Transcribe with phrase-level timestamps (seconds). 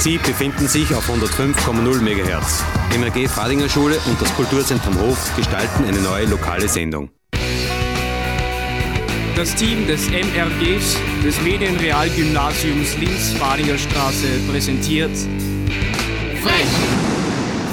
[0.00, 2.64] Sie befinden sich auf 105,0 MHz.
[2.98, 7.10] MRG Fadinger Schule und das Kulturzentrum Hof gestalten eine neue lokale Sendung.
[9.36, 15.14] Das Team des MRGs des Medienrealgymnasiums Linz-Fadinger Straße präsentiert
[16.42, 16.66] Frech!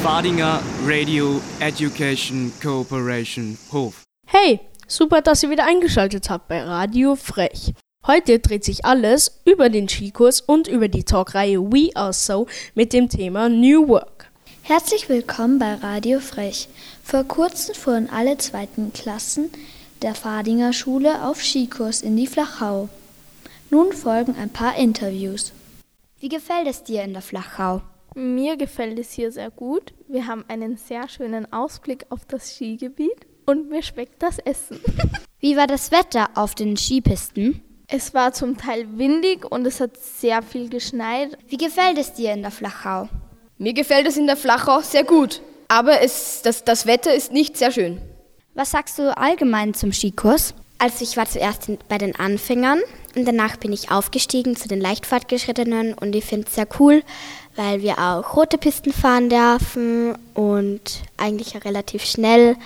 [0.04, 4.04] Fadinger Radio Education Cooperation Hof.
[4.26, 7.74] Hey, super, dass ihr wieder eingeschaltet habt bei Radio Frech.
[8.08, 12.94] Heute dreht sich alles über den Skikurs und über die Talkreihe We Are So mit
[12.94, 14.32] dem Thema New Work.
[14.62, 16.70] Herzlich willkommen bei Radio Frech.
[17.04, 19.50] Vor kurzem fuhren alle zweiten Klassen
[20.02, 22.88] der Fadinger Schule auf Skikurs in die Flachau.
[23.72, 25.52] Nun folgen ein paar Interviews.
[26.22, 27.82] Wie gefällt es dir in der Flachau?
[28.16, 29.94] Mir gefällt es hier sehr gut.
[30.08, 34.80] Wir haben einen sehr schönen Ausblick auf das Skigebiet und mir schmeckt das Essen.
[35.42, 37.67] Wie war das Wetter auf den Skipisten?
[37.90, 41.38] Es war zum Teil windig und es hat sehr viel geschneit.
[41.48, 43.08] Wie gefällt es dir in der Flachau?
[43.58, 47.56] Mir gefällt es in der Flachau sehr gut, aber es, das, das Wetter ist nicht
[47.56, 48.02] sehr schön.
[48.56, 50.54] Was sagst du allgemein zum Skikurs?
[50.80, 52.82] Also ich war zuerst bei den Anfängern
[53.16, 57.04] und danach bin ich aufgestiegen zu den Leichtfahrtgeschrittenen und ich finde es sehr cool,
[57.56, 62.58] weil wir auch rote Pisten fahren dürfen und eigentlich auch relativ schnell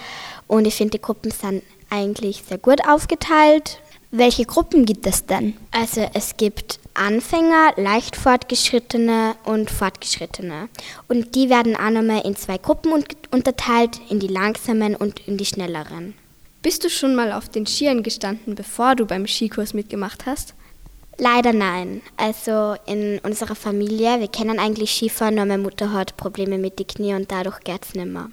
[0.47, 1.61] und ich finde die Gruppen sind
[1.91, 3.79] eigentlich sehr gut aufgeteilt
[4.11, 5.55] welche Gruppen gibt es denn?
[5.71, 10.67] Also es gibt Anfänger, leicht fortgeschrittene und fortgeschrittene.
[11.07, 12.91] Und die werden auch nochmal in zwei Gruppen
[13.31, 16.13] unterteilt, in die langsamen und in die schnelleren.
[16.61, 20.53] Bist du schon mal auf den Skiern gestanden, bevor du beim Skikurs mitgemacht hast?
[21.17, 22.01] Leider nein.
[22.17, 26.87] Also in unserer Familie, wir kennen eigentlich Skifahren, nur meine Mutter hat Probleme mit den
[26.87, 28.29] Knie und dadurch geht es nicht mehr.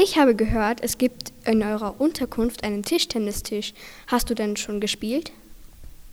[0.00, 3.74] Ich habe gehört, es gibt in eurer Unterkunft einen Tischtennistisch.
[4.06, 5.32] Hast du denn schon gespielt?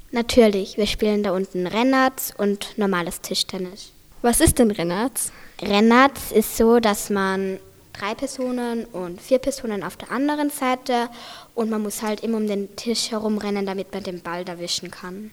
[0.09, 3.91] Natürlich, wir spielen da unten Rennarts und normales Tischtennis.
[4.23, 5.31] Was ist denn Rennarts?
[5.61, 7.59] Rennarts ist so, dass man
[7.93, 11.07] drei Personen und vier Personen auf der anderen Seite
[11.53, 15.29] und man muss halt immer um den Tisch herumrennen, damit man den Ball erwischen kann.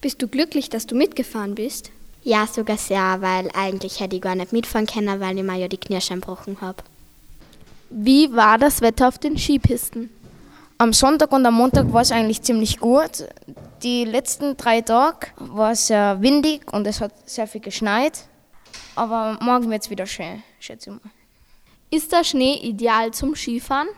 [0.00, 1.90] Bist du glücklich, dass du mitgefahren bist?
[2.22, 5.68] Ja, sogar sehr, weil eigentlich hätte ich gar nicht mitfahren können, weil ich mir ja
[5.68, 6.82] die Knie schon gebrochen habe.
[7.90, 10.10] Wie war das Wetter auf den Skipisten?
[10.78, 13.26] Am Sonntag und am Montag war es eigentlich ziemlich gut.
[13.82, 18.28] Die letzten drei Tage war es sehr windig und es hat sehr viel geschneit.
[18.94, 21.10] Aber morgen wird es wieder schön, schätze ich mal.
[21.90, 23.88] Ist der Schnee ideal zum Skifahren?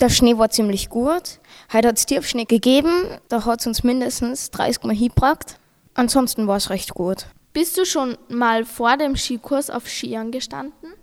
[0.00, 1.38] Der Schnee war ziemlich gut.
[1.72, 2.90] Heute hat es Tiefschnee gegeben,
[3.28, 5.60] da hat es uns mindestens 30 Mal hingebracht.
[5.94, 7.26] Ansonsten war es recht gut.
[7.52, 10.95] Bist du schon mal vor dem Skikurs auf Skiern gestanden?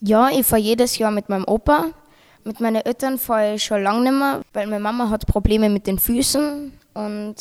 [0.00, 1.86] Ja, ich fahre jedes Jahr mit meinem Opa.
[2.44, 5.86] Mit meinen Eltern fahre ich schon lange nicht mehr, weil meine Mama hat Probleme mit
[5.86, 7.36] den Füßen und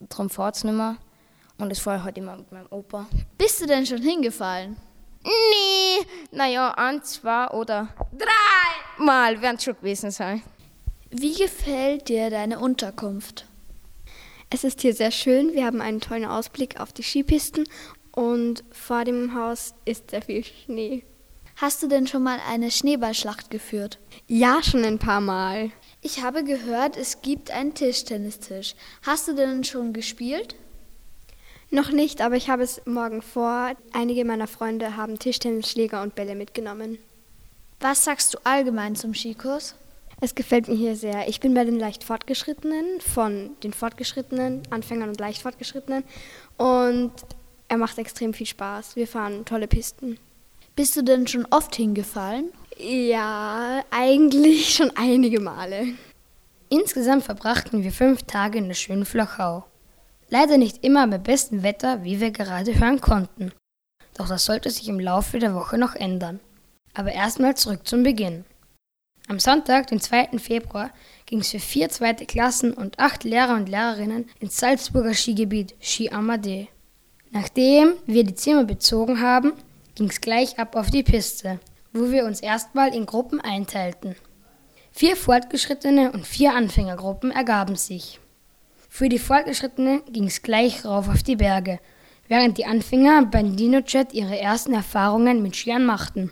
[0.00, 0.96] darum fahrt es nicht mehr.
[1.58, 3.06] Und das fahre ich halt immer mit meinem Opa.
[3.36, 4.76] Bist du denn schon hingefallen?
[5.24, 10.42] Nee, naja, ein, zwei oder drei Mal werden es schon gewesen sein.
[11.10, 13.46] Wie gefällt dir deine Unterkunft?
[14.50, 15.52] Es ist hier sehr schön.
[15.52, 17.64] Wir haben einen tollen Ausblick auf die Skipisten
[18.12, 21.04] und vor dem Haus ist sehr viel Schnee.
[21.60, 23.98] Hast du denn schon mal eine Schneeballschlacht geführt?
[24.28, 25.72] Ja, schon ein paar Mal.
[26.02, 28.76] Ich habe gehört, es gibt einen Tischtennistisch.
[29.02, 30.54] Hast du denn schon gespielt?
[31.72, 33.72] Noch nicht, aber ich habe es morgen vor.
[33.92, 36.98] Einige meiner Freunde haben Tischtennisschläger und Bälle mitgenommen.
[37.80, 39.74] Was sagst du allgemein zum Skikurs?
[40.20, 41.26] Es gefällt mir hier sehr.
[41.26, 46.04] Ich bin bei den leicht Fortgeschrittenen, von den Fortgeschrittenen, Anfängern und leicht Fortgeschrittenen.
[46.56, 47.12] Und
[47.66, 48.94] er macht extrem viel Spaß.
[48.94, 50.20] Wir fahren tolle Pisten.
[50.78, 52.52] Bist du denn schon oft hingefallen?
[52.78, 55.88] Ja, eigentlich schon einige Male.
[56.68, 59.64] Insgesamt verbrachten wir fünf Tage in der schönen Flachau.
[60.28, 63.50] Leider nicht immer bei bestem Wetter, wie wir gerade hören konnten.
[64.16, 66.38] Doch das sollte sich im Laufe der Woche noch ändern.
[66.94, 68.44] Aber erstmal zurück zum Beginn.
[69.26, 70.38] Am Sonntag, den 2.
[70.38, 70.90] Februar,
[71.26, 76.10] ging es für vier zweite Klassen und acht Lehrer und Lehrerinnen ins Salzburger Skigebiet Ski
[76.10, 76.68] Amadee.
[77.32, 79.54] Nachdem wir die Zimmer bezogen haben,
[79.98, 81.58] ging es gleich ab auf die Piste,
[81.92, 84.14] wo wir uns erstmal in Gruppen einteilten.
[84.92, 88.20] Vier fortgeschrittene und vier Anfängergruppen ergaben sich.
[88.88, 91.80] Für die Fortgeschrittene ging es gleich rauf auf die Berge,
[92.28, 96.30] während die Anfänger beim DinoJet ihre ersten Erfahrungen mit Skiern machten.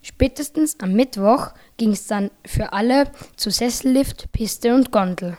[0.00, 5.36] Spätestens am Mittwoch ging es dann für alle zu Sessellift, Piste und Gondel.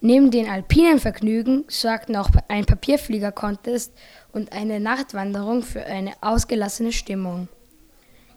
[0.00, 3.94] Neben den alpinen Vergnügen sorgten auch ein Papierflieger-Contest
[4.34, 7.48] und eine Nachtwanderung für eine ausgelassene Stimmung.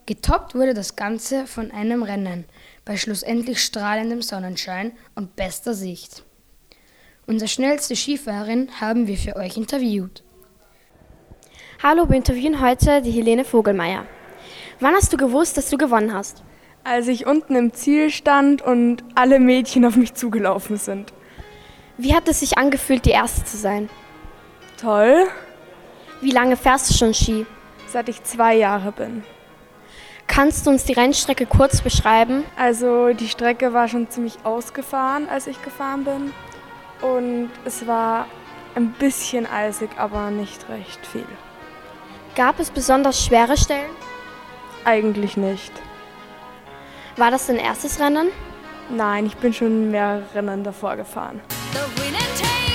[0.05, 2.45] Getoppt wurde das Ganze von einem Rennen
[2.85, 6.23] bei schlussendlich strahlendem Sonnenschein und bester Sicht.
[7.25, 10.23] Unsere schnellste Skifahrerin haben wir für euch interviewt.
[11.83, 14.05] Hallo, wir interviewen heute die Helene Vogelmeier.
[14.79, 16.43] Wann hast du gewusst, dass du gewonnen hast?
[16.83, 21.11] Als ich unten im Ziel stand und alle Mädchen auf mich zugelaufen sind.
[21.97, 23.89] Wie hat es sich angefühlt, die Erste zu sein?
[24.79, 25.27] Toll.
[26.21, 27.45] Wie lange fährst du schon Ski?
[27.87, 29.23] Seit ich zwei Jahre bin.
[30.25, 32.43] Kannst du uns die Rennstrecke kurz beschreiben?
[32.57, 36.33] Also die Strecke war schon ziemlich ausgefahren, als ich gefahren bin.
[37.01, 38.27] Und es war
[38.75, 41.25] ein bisschen eisig, aber nicht recht viel.
[42.35, 43.89] Gab es besonders schwere Stellen?
[44.85, 45.71] Eigentlich nicht.
[47.15, 48.29] War das dein erstes Rennen?
[48.89, 51.41] Nein, ich bin schon mehrere Rennen davor gefahren.
[51.73, 52.66] Unsere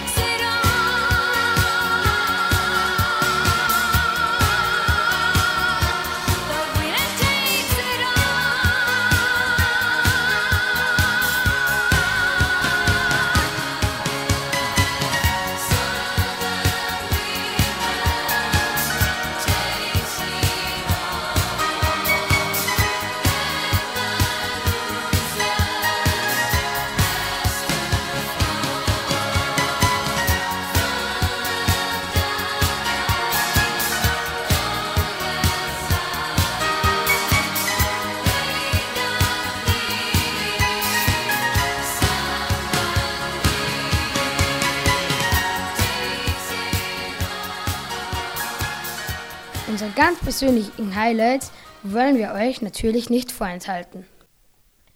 [50.33, 51.53] persönlichen Highlights
[51.83, 54.07] wollen wir euch natürlich nicht vorenthalten.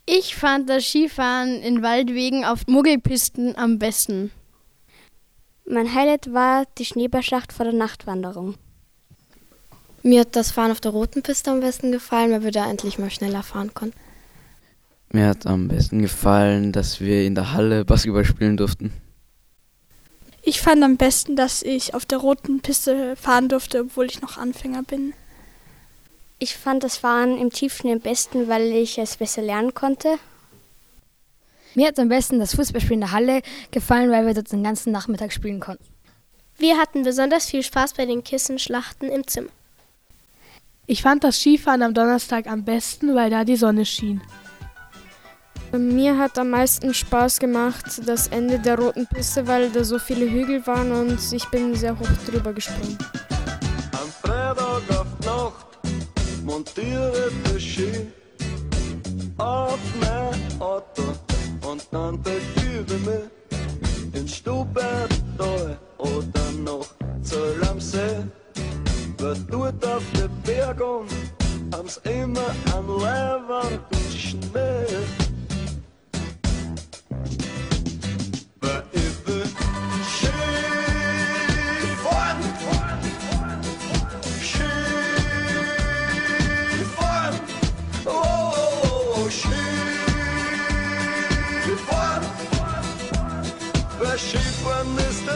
[0.06, 4.31] Ich fand das Skifahren in Waldwegen auf Muggelpisten am besten.
[5.69, 8.55] Mein Highlight war die Schneeballschlacht vor der Nachtwanderung.
[10.03, 12.99] Mir hat das Fahren auf der roten Piste am besten gefallen, weil wir da endlich
[12.99, 13.99] mal schneller fahren konnten.
[15.12, 18.91] Mir hat am besten gefallen, dass wir in der Halle Basketball spielen durften.
[20.43, 24.39] Ich fand am besten, dass ich auf der roten Piste fahren durfte, obwohl ich noch
[24.39, 25.12] Anfänger bin.
[26.38, 30.19] Ich fand das Fahren im Tiefschnee am besten, weil ich es besser lernen konnte.
[31.75, 34.93] Mir hat am besten das Fußballspiel in der Halle gefallen, weil wir dort den ganzen
[34.93, 35.85] Nachmittag spielen konnten.
[36.59, 39.50] Wir hatten besonders viel Spaß bei den Kissenschlachten im Zimmer.
[40.87, 44.21] Ich fand das Skifahren am Donnerstag am besten, weil da die Sonne schien.
[45.73, 50.31] Mir hat am meisten Spaß gemacht das Ende der roten Piste, weil da so viele
[50.31, 52.97] Hügel waren und ich bin sehr hoch drüber gesprungen.
[56.75, 58.07] Der Ski
[59.39, 61.03] auf mein Auto
[61.69, 66.87] und dann begebe mich ins Stubbertal oder noch
[67.23, 68.25] Zoll am See.
[69.19, 71.07] Wer dort auf der Bergung
[71.73, 75.25] haben's immer an leibenden Schnee.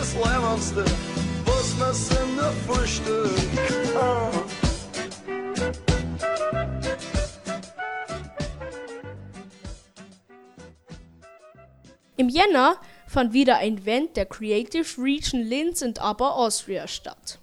[0.01, 0.85] Das Leibendste,
[1.45, 3.35] was man nur vorstellen
[3.93, 4.33] kann.
[12.17, 17.39] Im Jänner fand wieder ein Event der Creative Region Linz und Upper Austria statt.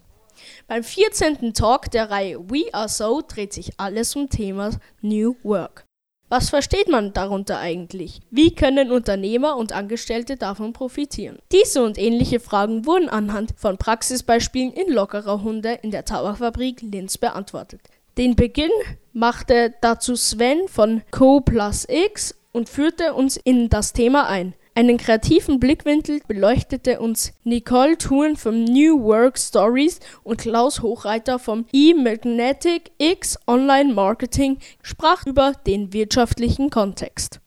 [0.67, 1.53] Beim 14.
[1.53, 5.86] Talk der Reihe We Are So dreht sich alles um Thema New Work.
[6.29, 8.19] Was versteht man darunter eigentlich?
[8.31, 11.39] Wie können Unternehmer und Angestellte davon profitieren?
[11.53, 17.17] Diese und ähnliche Fragen wurden anhand von Praxisbeispielen in lockerer Hunde in der Tabakfabrik Linz
[17.17, 17.79] beantwortet.
[18.17, 18.71] Den Beginn
[19.13, 24.53] machte dazu Sven von Co Plus X und führte uns in das Thema ein.
[24.77, 31.65] Einen kreativen Blickwinkel beleuchtete uns Nicole Thun vom New Work Stories und Klaus Hochreiter vom
[31.73, 37.39] E-Magnetic X Online Marketing sprach über den wirtschaftlichen Kontext.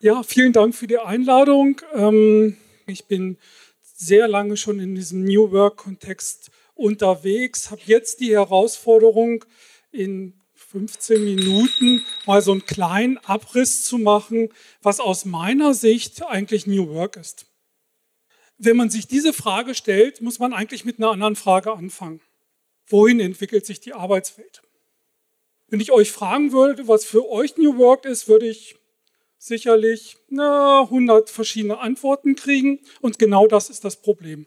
[0.00, 1.80] Ja, vielen Dank für die Einladung.
[1.94, 2.58] Ähm,
[2.88, 3.38] ich bin
[3.80, 9.46] sehr lange schon in diesem New Work-Kontext unterwegs, habe jetzt die Herausforderung,
[9.92, 10.39] in
[10.70, 14.50] 15 Minuten mal so einen kleinen Abriss zu machen,
[14.82, 17.46] was aus meiner Sicht eigentlich New Work ist.
[18.56, 22.20] Wenn man sich diese Frage stellt, muss man eigentlich mit einer anderen Frage anfangen.
[22.86, 24.62] Wohin entwickelt sich die Arbeitswelt?
[25.66, 28.76] Wenn ich euch fragen würde, was für euch New Work ist, würde ich
[29.38, 32.78] sicherlich na, 100 verschiedene Antworten kriegen.
[33.00, 34.46] Und genau das ist das Problem.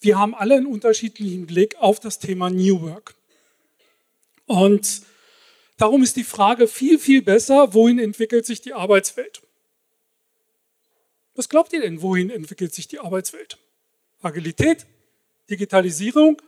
[0.00, 3.17] Wir haben alle einen unterschiedlichen Blick auf das Thema New Work.
[4.48, 5.02] Und
[5.76, 9.42] darum ist die Frage viel, viel besser, wohin entwickelt sich die Arbeitswelt?
[11.34, 13.58] Was glaubt ihr denn, wohin entwickelt sich die Arbeitswelt?
[14.22, 14.86] Agilität,
[15.50, 16.42] Digitalisierung,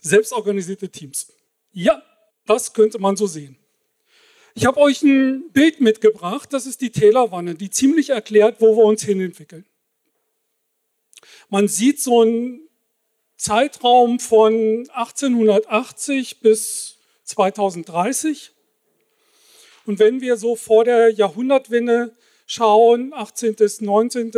[0.00, 1.32] selbstorganisierte Teams.
[1.72, 2.02] Ja,
[2.46, 3.56] das könnte man so sehen.
[4.54, 8.84] Ich habe euch ein Bild mitgebracht, das ist die Tälerwanne, die ziemlich erklärt, wo wir
[8.84, 9.64] uns hin entwickeln.
[11.48, 12.68] Man sieht so einen
[13.36, 16.95] Zeitraum von 1880 bis
[17.26, 18.52] 2030.
[19.84, 22.16] Und wenn wir so vor der Jahrhundertwende
[22.46, 24.32] schauen, 18., 19.,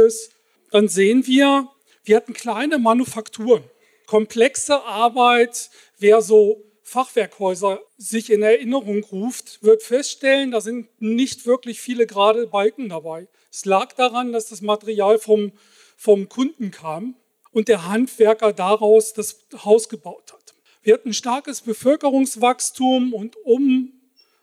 [0.71, 1.69] dann sehen wir,
[2.05, 3.65] wir hatten kleine Manufakturen,
[4.07, 5.71] komplexe Arbeit.
[5.99, 12.47] Wer so Fachwerkhäuser sich in Erinnerung ruft, wird feststellen, da sind nicht wirklich viele gerade
[12.47, 13.29] Balken dabei.
[13.53, 15.53] Es lag daran, dass das Material vom,
[15.97, 17.15] vom Kunden kam
[17.53, 20.38] und der Handwerker daraus das Haus gebaut hat.
[20.83, 23.93] Wir hatten starkes Bevölkerungswachstum und um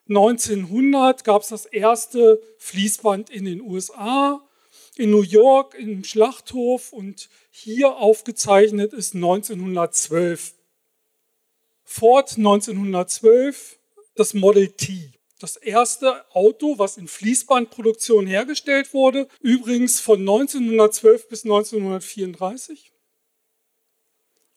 [0.08, 4.42] 1900 gab es das erste Fließband in den USA,
[4.98, 10.54] in New York im Schlachthof und hier aufgezeichnet ist 1912.
[11.84, 13.80] Ford 1912
[14.15, 15.12] das Model T.
[15.39, 22.95] Das erste Auto, was in Fließbandproduktion hergestellt wurde, übrigens von 1912 bis 1934.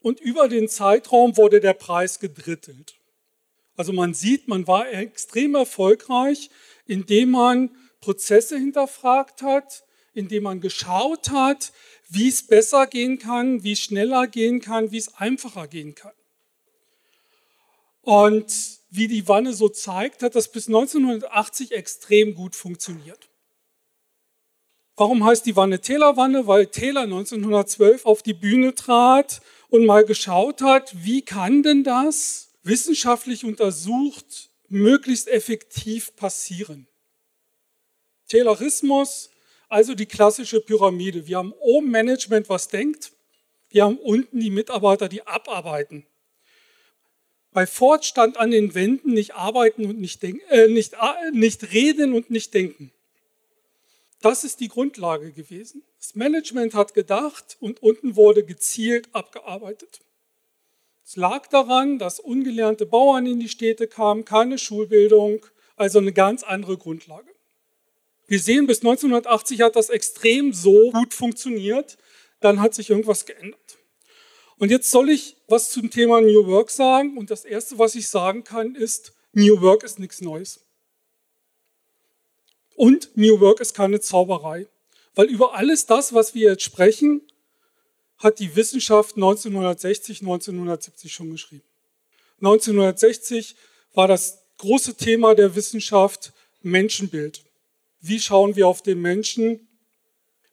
[0.01, 2.95] Und über den Zeitraum wurde der Preis gedrittelt.
[3.77, 6.51] Also man sieht, man war extrem erfolgreich,
[6.87, 11.73] indem man Prozesse hinterfragt hat, indem man geschaut hat,
[12.09, 16.13] wie es besser gehen kann, wie es schneller gehen kann, wie es einfacher gehen kann.
[18.03, 18.53] Und
[18.91, 23.29] wie die Wanne so zeigt, hat das bis 1980 extrem gut funktioniert.
[24.97, 26.47] Warum heißt die Wanne Taylor-Wanne?
[26.47, 32.53] Weil Taylor 1912 auf die Bühne trat und mal geschaut hat, wie kann denn das
[32.63, 36.87] wissenschaftlich untersucht möglichst effektiv passieren.
[38.29, 39.31] Taylorismus,
[39.69, 41.27] also die klassische Pyramide.
[41.27, 43.13] Wir haben oben Management, was denkt.
[43.71, 46.07] Wir haben unten die Mitarbeiter, die abarbeiten.
[47.53, 51.73] Bei Ford stand an den Wänden nicht arbeiten und nicht, denken, äh, nicht, äh, nicht
[51.73, 52.93] reden und nicht denken.
[54.21, 55.83] Das ist die Grundlage gewesen.
[55.99, 60.01] Das Management hat gedacht und unten wurde gezielt abgearbeitet.
[61.05, 65.45] Es lag daran, dass ungelernte Bauern in die Städte kamen, keine Schulbildung,
[65.77, 67.31] also eine ganz andere Grundlage.
[68.27, 71.97] Wir sehen, bis 1980 hat das extrem so gut funktioniert,
[72.41, 73.79] dann hat sich irgendwas geändert.
[74.59, 77.17] Und jetzt soll ich was zum Thema New Work sagen.
[77.17, 80.61] Und das Erste, was ich sagen kann, ist, New Work ist nichts Neues.
[82.75, 84.67] Und New Work ist keine Zauberei.
[85.19, 87.23] Weil über alles das, was wir jetzt sprechen,
[88.19, 91.65] hat die Wissenschaft 1960, 1970 schon geschrieben.
[92.37, 93.57] 1960
[93.95, 96.33] war das große Thema der Wissenschaft
[96.63, 97.43] Menschenbild.
[98.01, 99.67] Wie schauen wir auf den Menschen?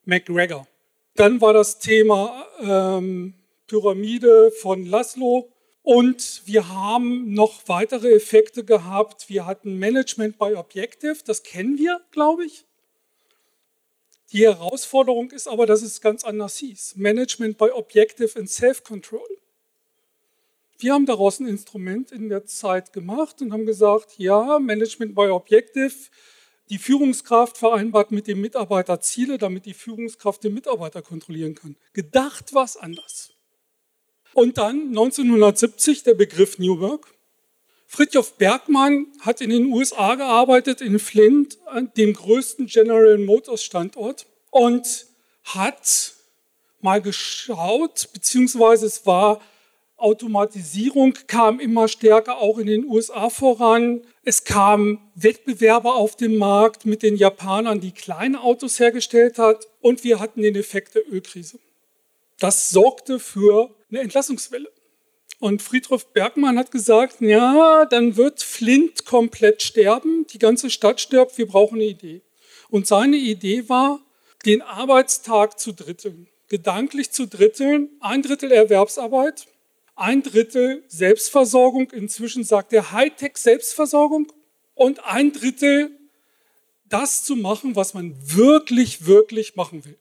[0.04, 0.66] McGregor.
[1.14, 3.34] Dann war das Thema ähm,
[3.68, 5.48] Pyramide von Laszlo.
[5.82, 9.28] Und wir haben noch weitere Effekte gehabt.
[9.28, 12.66] Wir hatten Management by Objective, das kennen wir, glaube ich.
[14.32, 16.96] Die Herausforderung ist aber, dass es ganz anders hieß.
[16.96, 19.28] Management by Objective and Self-Control.
[20.78, 25.28] Wir haben daraus ein Instrument in der Zeit gemacht und haben gesagt, ja, Management by
[25.28, 25.94] Objective,
[26.68, 31.76] die Führungskraft vereinbart mit dem Mitarbeiter Ziele, damit die Führungskraft den Mitarbeiter kontrollieren kann.
[31.92, 33.32] Gedacht was anders.
[34.34, 37.15] Und dann 1970 der Begriff New Work.
[37.86, 41.58] Fritjof Bergmann hat in den USA gearbeitet, in Flint,
[41.96, 45.06] dem größten General Motors Standort, und
[45.44, 46.14] hat
[46.80, 49.40] mal geschaut, beziehungsweise es war
[49.96, 54.02] Automatisierung kam immer stärker auch in den USA voran.
[54.24, 59.66] Es kamen Wettbewerber auf den Markt mit den Japanern, die kleine Autos hergestellt hat.
[59.80, 61.58] Und wir hatten den Effekt der Ölkrise.
[62.38, 64.70] Das sorgte für eine Entlassungswelle.
[65.38, 71.36] Und Friedrich Bergmann hat gesagt, ja, dann wird Flint komplett sterben, die ganze Stadt stirbt,
[71.36, 72.22] wir brauchen eine Idee.
[72.70, 74.00] Und seine Idee war,
[74.46, 79.46] den Arbeitstag zu dritteln, gedanklich zu dritteln, ein Drittel Erwerbsarbeit,
[79.94, 84.32] ein Drittel Selbstversorgung, inzwischen sagt er Hightech Selbstversorgung
[84.74, 85.90] und ein Drittel
[86.88, 89.98] das zu machen, was man wirklich, wirklich machen will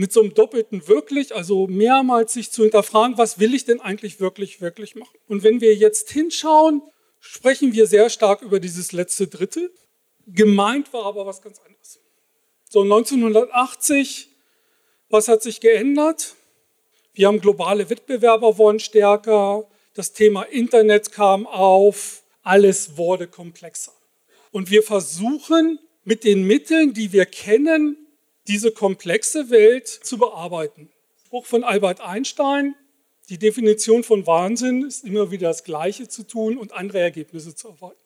[0.00, 4.18] mit so einem doppelten wirklich, also mehrmals sich zu hinterfragen, was will ich denn eigentlich
[4.18, 5.18] wirklich, wirklich machen.
[5.28, 6.80] Und wenn wir jetzt hinschauen,
[7.18, 9.70] sprechen wir sehr stark über dieses letzte Drittel.
[10.26, 12.00] Gemeint war aber was ganz anderes.
[12.70, 14.30] So 1980,
[15.10, 16.34] was hat sich geändert?
[17.12, 23.92] Wir haben globale Wettbewerber wurden stärker, das Thema Internet kam auf, alles wurde komplexer.
[24.50, 27.98] Und wir versuchen mit den Mitteln, die wir kennen,
[28.46, 30.90] diese komplexe Welt zu bearbeiten.
[31.26, 32.74] Spruch von Albert Einstein,
[33.28, 37.68] die Definition von Wahnsinn ist immer wieder das Gleiche zu tun und andere Ergebnisse zu
[37.68, 38.00] erwarten.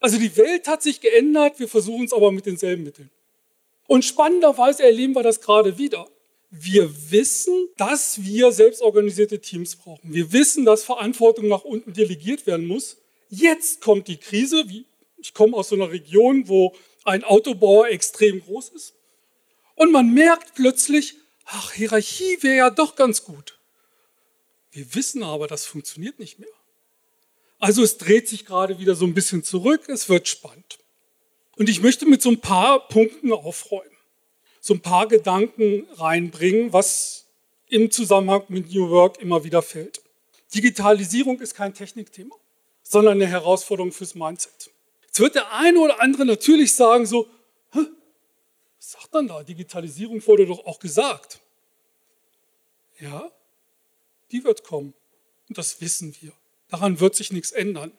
[0.00, 3.10] Also die Welt hat sich geändert, wir versuchen es aber mit denselben Mitteln.
[3.86, 6.08] Und spannenderweise erleben wir das gerade wieder.
[6.50, 10.14] Wir wissen, dass wir selbstorganisierte Teams brauchen.
[10.14, 12.96] Wir wissen, dass Verantwortung nach unten delegiert werden muss.
[13.28, 14.64] Jetzt kommt die Krise.
[15.18, 16.74] Ich komme aus so einer Region, wo
[17.04, 18.94] ein Autobauer extrem groß ist.
[19.78, 23.60] Und man merkt plötzlich, ach, Hierarchie wäre ja doch ganz gut.
[24.72, 26.48] Wir wissen aber, das funktioniert nicht mehr.
[27.60, 30.78] Also es dreht sich gerade wieder so ein bisschen zurück, es wird spannend.
[31.56, 33.96] Und ich möchte mit so ein paar Punkten aufräumen,
[34.58, 37.26] so ein paar Gedanken reinbringen, was
[37.68, 40.02] im Zusammenhang mit New Work immer wieder fällt.
[40.52, 42.34] Digitalisierung ist kein Technikthema,
[42.82, 44.70] sondern eine Herausforderung fürs Mindset.
[45.06, 47.28] Jetzt wird der eine oder andere natürlich sagen so,
[48.78, 49.42] was sagt dann da?
[49.42, 51.40] Digitalisierung wurde doch auch gesagt.
[53.00, 53.30] Ja,
[54.30, 54.94] die wird kommen.
[55.48, 56.32] Und das wissen wir.
[56.68, 57.92] Daran wird sich nichts ändern.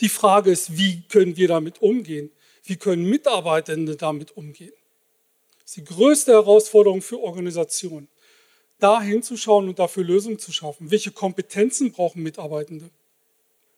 [0.00, 2.30] Die Frage ist, wie können wir damit umgehen?
[2.64, 4.74] Wie können Mitarbeitende damit umgehen?
[5.60, 8.08] Das ist die größte Herausforderung für Organisationen,
[8.78, 10.90] da hinzuschauen und dafür Lösungen zu schaffen.
[10.90, 12.90] Welche Kompetenzen brauchen Mitarbeitende?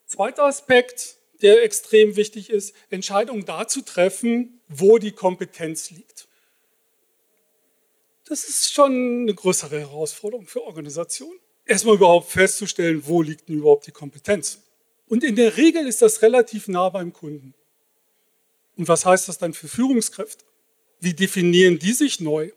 [0.06, 6.28] Zweiter Aspekt, der extrem wichtig ist, Entscheidungen da zu treffen, wo die Kompetenz liegt.
[8.24, 13.86] Das ist schon eine größere Herausforderung für Organisationen erstmal überhaupt festzustellen, wo liegt denn überhaupt
[13.86, 14.60] die Kompetenz.
[15.06, 17.54] Und in der Regel ist das relativ nah beim Kunden.
[18.76, 20.44] Und was heißt das dann für Führungskräfte?
[21.00, 22.50] Wie definieren die sich neu?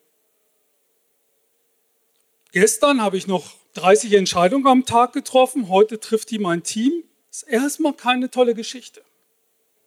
[2.52, 7.04] Gestern habe ich noch 30 Entscheidungen am Tag getroffen, heute trifft die mein Team.
[7.32, 9.02] Ist erstmal keine tolle Geschichte.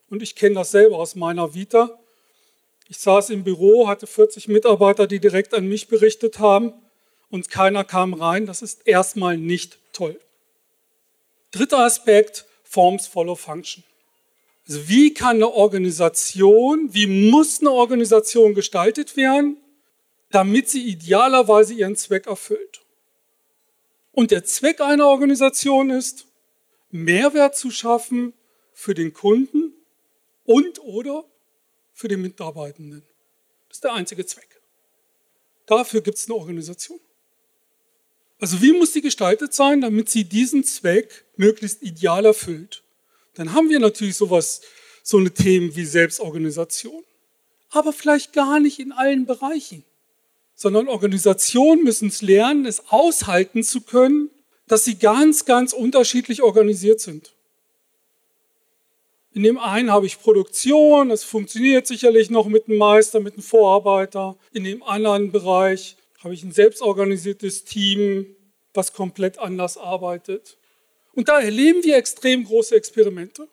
[0.09, 1.97] Und ich kenne das selber aus meiner Vita.
[2.89, 6.73] Ich saß im Büro, hatte 40 Mitarbeiter, die direkt an mich berichtet haben
[7.29, 8.47] und keiner kam rein.
[8.47, 10.19] Das ist erstmal nicht toll.
[11.51, 13.83] Dritter Aspekt, Forms follow Function.
[14.67, 19.57] Also wie kann eine Organisation, wie muss eine Organisation gestaltet werden,
[20.31, 22.81] damit sie idealerweise ihren Zweck erfüllt?
[24.11, 26.25] Und der Zweck einer Organisation ist,
[26.95, 28.33] Mehrwert zu schaffen
[28.73, 29.73] für den Kunden
[30.45, 31.25] und oder
[31.93, 33.03] für den Mitarbeitenden.
[33.67, 34.61] Das ist der einzige Zweck.
[35.65, 36.99] Dafür gibt es eine Organisation.
[38.39, 42.83] Also wie muss sie gestaltet sein, damit sie diesen Zweck möglichst ideal erfüllt?
[43.33, 44.61] Dann haben wir natürlich sowas,
[45.03, 47.03] so eine Themen wie Selbstorganisation.
[47.69, 49.83] Aber vielleicht gar nicht in allen Bereichen.
[50.55, 54.29] Sondern Organisationen müssen es lernen, es aushalten zu können,
[54.67, 57.33] dass sie ganz, ganz unterschiedlich organisiert sind.
[59.33, 63.43] In dem einen habe ich Produktion, es funktioniert sicherlich noch mit einem Meister, mit einem
[63.43, 64.37] Vorarbeiter.
[64.53, 68.35] In dem anderen Bereich habe ich ein selbstorganisiertes Team,
[68.73, 70.57] was komplett anders arbeitet.
[71.13, 73.47] Und da erleben wir extrem große Experimente.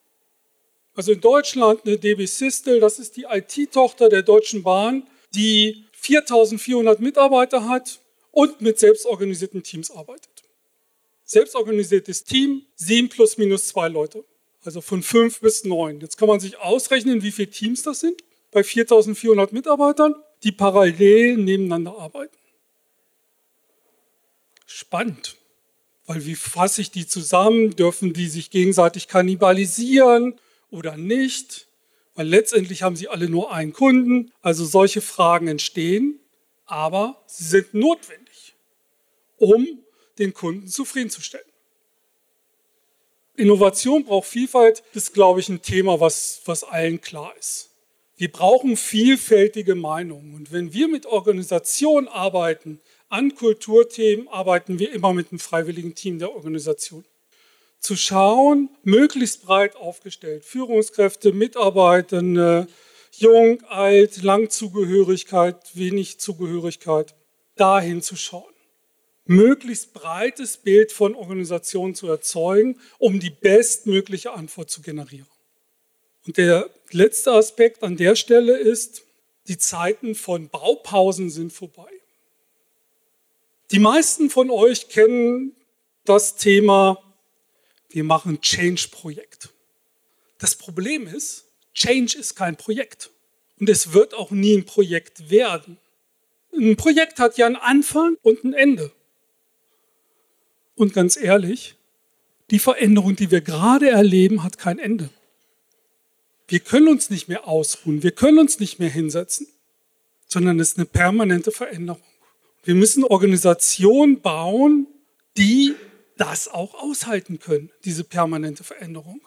[0.94, 7.01] Also in Deutschland eine DB Sistel, das ist die IT-Tochter der Deutschen Bahn, die 4400
[7.01, 10.32] Mitarbeiter hat und mit selbstorganisierten Teams arbeitet.
[11.33, 14.25] Selbstorganisiertes Team, sieben plus minus zwei Leute.
[14.64, 16.01] Also von fünf bis neun.
[16.01, 21.37] Jetzt kann man sich ausrechnen, wie viele Teams das sind bei 4400 Mitarbeitern, die parallel
[21.38, 22.37] nebeneinander arbeiten
[24.73, 25.37] spannend.
[26.07, 27.77] Weil wie fasse ich die zusammen?
[27.77, 30.38] Dürfen die sich gegenseitig kannibalisieren
[30.71, 31.68] oder nicht?
[32.14, 34.33] Weil letztendlich haben sie alle nur einen Kunden.
[34.40, 36.18] Also solche Fragen entstehen,
[36.66, 38.55] aber sie sind notwendig,
[39.38, 39.82] um
[40.18, 41.46] den Kunden zufriedenzustellen.
[43.37, 47.70] Innovation braucht Vielfalt, das ist, glaube ich, ein Thema, was, was allen klar ist.
[48.16, 50.35] Wir brauchen vielfältige Meinungen.
[50.35, 56.18] Und wenn wir mit Organisationen arbeiten, an Kulturthemen arbeiten wir immer mit einem freiwilligen Team
[56.18, 57.05] der Organisation.
[57.81, 62.68] Zu schauen, möglichst breit aufgestellt, Führungskräfte, Mitarbeitende,
[63.12, 67.14] jung, alt, Langzugehörigkeit, wenig Zugehörigkeit,
[67.57, 68.51] dahin zu schauen.
[69.24, 75.26] Möglichst breites Bild von Organisationen zu erzeugen, um die bestmögliche Antwort zu generieren.
[76.26, 79.02] Und der letzte Aspekt an der Stelle ist,
[79.48, 81.90] die Zeiten von Baupausen sind vorbei.
[83.70, 85.56] Die meisten von euch kennen
[86.04, 87.02] das Thema,
[87.88, 89.50] wir machen Change-Projekt.
[90.38, 93.11] Das Problem ist, Change ist kein Projekt.
[93.58, 95.78] Und es wird auch nie ein Projekt werden.
[96.52, 98.92] Ein Projekt hat ja einen Anfang und ein Ende.
[100.74, 101.76] Und ganz ehrlich,
[102.50, 105.11] die Veränderung, die wir gerade erleben, hat kein Ende.
[106.48, 109.46] Wir können uns nicht mehr ausruhen, wir können uns nicht mehr hinsetzen.
[110.26, 112.02] sondern es ist eine permanente Veränderung.
[112.64, 114.87] Wir müssen Organisationen bauen,
[115.37, 115.74] die
[116.16, 119.20] das auch aushalten können, diese permanente Veränderung.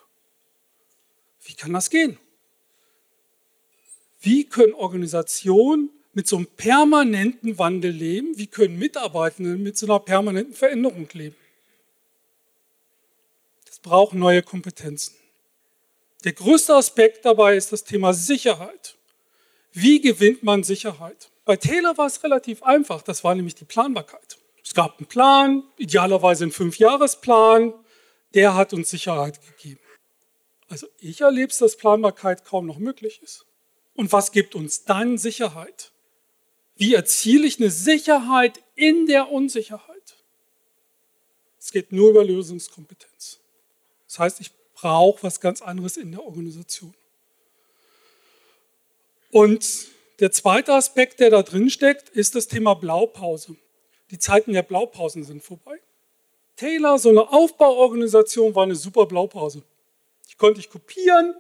[1.44, 2.18] Wie kann das gehen?
[4.20, 8.38] Wie können Organisationen mit so einem permanenten Wandel leben?
[8.38, 11.36] Wie können Mitarbeitende mit so einer permanenten Veränderung leben?
[13.68, 15.14] Das braucht neue Kompetenzen.
[16.24, 18.96] Der größte Aspekt dabei ist das Thema Sicherheit.
[19.74, 21.30] Wie gewinnt man Sicherheit?
[21.44, 24.40] Bei Taylor war es relativ einfach, das war nämlich die Planbarkeit.
[24.64, 27.74] Es gab einen Plan, idealerweise einen Fünfjahresplan,
[28.34, 29.80] der hat uns Sicherheit gegeben.
[30.70, 33.46] Also ich erlebe es, dass Planbarkeit kaum noch möglich ist.
[33.94, 35.92] Und was gibt uns dann Sicherheit?
[36.76, 40.18] Wie erziele ich eine Sicherheit in der Unsicherheit?
[41.60, 43.40] Es geht nur über Lösungskompetenz.
[44.08, 46.94] Das heißt, ich brauche was ganz anderes in der Organisation.
[49.32, 49.88] Und
[50.20, 53.56] der zweite Aspekt, der da drin steckt, ist das Thema Blaupause.
[54.12, 55.80] Die Zeiten der Blaupausen sind vorbei.
[56.56, 59.64] Taylor, so eine Aufbauorganisation, war eine super Blaupause.
[60.30, 61.36] Die konnte ich kopieren,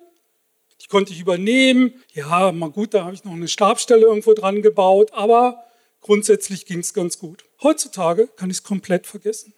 [0.81, 2.03] die konnte ich übernehmen.
[2.13, 5.63] Ja, mal gut, da habe ich noch eine Stabstelle irgendwo dran gebaut, aber
[6.01, 7.45] grundsätzlich ging es ganz gut.
[7.63, 9.53] Heutzutage kann ich es komplett vergessen.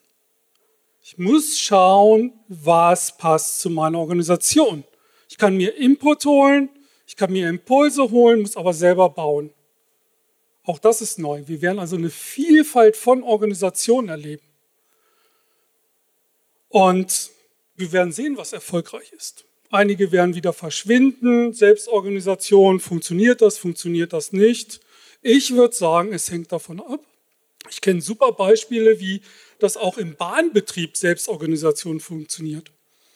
[1.01, 4.83] Ich muss schauen, was passt zu meiner Organisation.
[5.29, 6.69] Ich kann mir Input holen,
[7.05, 9.51] ich kann mir Impulse holen, muss aber selber bauen.
[10.63, 11.43] Auch das ist neu.
[11.47, 14.43] Wir werden also eine Vielfalt von Organisationen erleben.
[16.67, 17.31] Und
[17.75, 19.46] wir werden sehen, was erfolgreich ist.
[19.69, 21.53] Einige werden wieder verschwinden.
[21.53, 24.79] Selbstorganisation, funktioniert das, funktioniert das nicht?
[25.21, 27.01] Ich würde sagen, es hängt davon ab.
[27.69, 29.21] Ich kenne super Beispiele, wie
[29.59, 32.71] das auch im Bahnbetrieb Selbstorganisation funktioniert.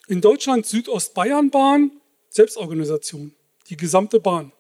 [0.08, 1.92] In Deutschland Südostbayernbahn
[2.30, 3.34] Selbstorganisation
[3.70, 4.52] die gesamte Bahn.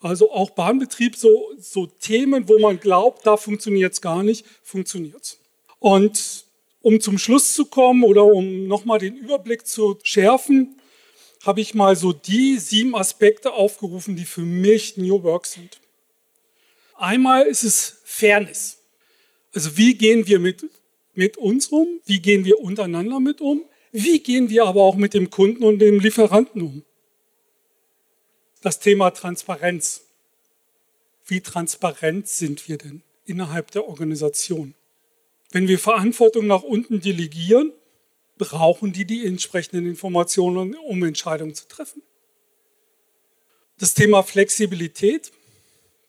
[0.00, 5.22] Also auch Bahnbetrieb, so, so Themen, wo man glaubt, da funktioniert es gar nicht, funktioniert
[5.22, 5.38] es.
[5.78, 6.44] Und
[6.82, 10.75] um zum Schluss zu kommen oder um nochmal den Überblick zu schärfen,
[11.46, 15.80] habe ich mal so die sieben Aspekte aufgerufen, die für mich New Work sind.
[16.94, 18.78] Einmal ist es Fairness.
[19.54, 20.66] Also wie gehen wir mit,
[21.14, 21.86] mit uns um?
[22.04, 23.64] Wie gehen wir untereinander mit um?
[23.92, 26.82] Wie gehen wir aber auch mit dem Kunden und dem Lieferanten um?
[28.66, 30.06] das Thema Transparenz.
[31.24, 34.74] Wie transparent sind wir denn innerhalb der Organisation?
[35.52, 37.72] Wenn wir Verantwortung nach unten delegieren,
[38.38, 42.02] brauchen die die entsprechenden Informationen, um Entscheidungen zu treffen.
[43.78, 45.32] Das Thema Flexibilität,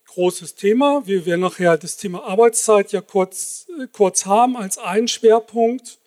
[0.06, 1.06] großes Thema.
[1.06, 5.98] Wir werden nachher das Thema Arbeitszeit ja kurz, kurz haben als einen Schwerpunkt.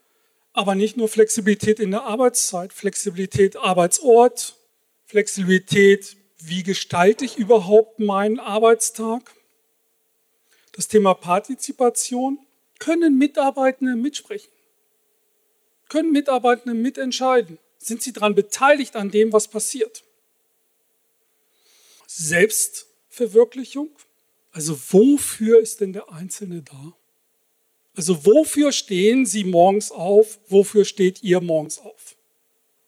[0.53, 4.57] Aber nicht nur Flexibilität in der Arbeitszeit, Flexibilität Arbeitsort,
[5.05, 9.35] Flexibilität wie gestalte ich überhaupt meinen Arbeitstag?
[10.71, 12.39] Das Thema Partizipation.
[12.79, 14.49] Können Mitarbeitende mitsprechen?
[15.91, 17.57] Können Mitarbeitende mitentscheiden?
[17.77, 20.05] Sind sie daran beteiligt an dem, was passiert?
[22.07, 23.89] Selbstverwirklichung.
[24.53, 26.93] Also wofür ist denn der Einzelne da?
[27.93, 30.39] Also wofür stehen Sie morgens auf?
[30.47, 32.15] Wofür steht ihr morgens auf?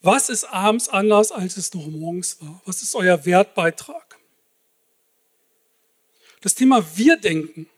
[0.01, 2.61] Was ist abends anders, als es noch morgens war?
[2.65, 4.17] Was ist euer Wertbeitrag?
[6.39, 7.69] Das Thema Wir-Denken.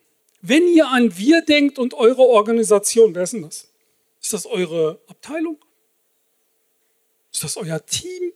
[0.44, 3.70] Wenn ihr an Wir denkt und eure Organisation, wer ist denn das?
[4.26, 5.64] Ist das eure Abteilung?
[7.32, 8.34] Ist das euer Team?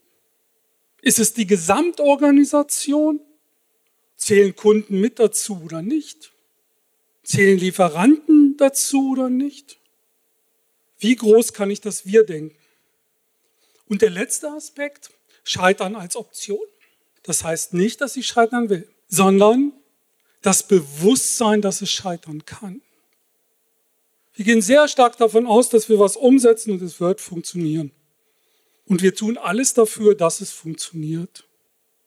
[1.02, 3.20] Ist es die Gesamtorganisation?
[4.16, 6.32] Zählen Kunden mit dazu oder nicht?
[7.24, 9.80] Zählen Lieferanten dazu oder nicht?
[11.00, 12.56] Wie groß kann ich das Wir denken?
[13.88, 15.10] Und der letzte Aspekt,
[15.44, 16.68] Scheitern als Option.
[17.24, 19.74] Das heißt nicht, dass ich scheitern will, sondern
[20.44, 22.84] das Bewusstsein, dass es scheitern kann.
[24.40, 27.92] Wir gehen sehr stark davon aus, dass wir was umsetzen und es wird funktionieren.
[28.86, 31.46] Und wir tun alles dafür, dass es funktioniert.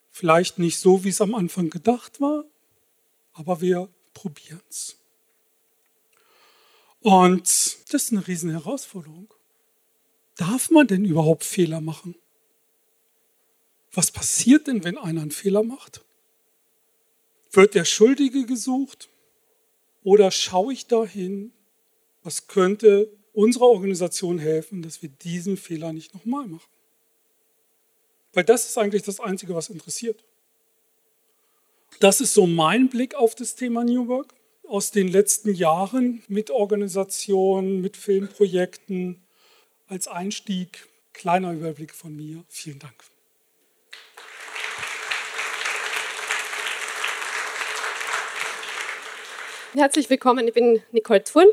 [0.09, 2.47] Vielleicht nicht so, wie es am Anfang gedacht war,
[3.35, 4.97] aber wir probieren es.
[7.01, 9.29] Und das ist eine riesen Herausforderung.
[10.37, 12.15] Darf man denn überhaupt Fehler machen?
[13.93, 16.03] Was passiert denn, wenn einer einen Fehler macht?
[17.51, 19.11] Wird der Schuldige gesucht?
[20.03, 21.53] Oder schaue ich dahin,
[22.23, 26.71] was könnte unserer Organisation helfen, dass wir diesen Fehler nicht nochmal machen?
[28.33, 30.25] Weil das ist eigentlich das Einzige, was interessiert.
[32.01, 34.35] Das ist so mein Blick auf das Thema New Work
[34.67, 39.23] aus den letzten Jahren mit Organisationen, mit Filmprojekten,
[39.87, 42.45] als Einstieg kleiner Überblick von mir.
[42.49, 42.95] Vielen Dank.
[49.75, 51.49] Herzlich willkommen, ich bin Nicole Thurn.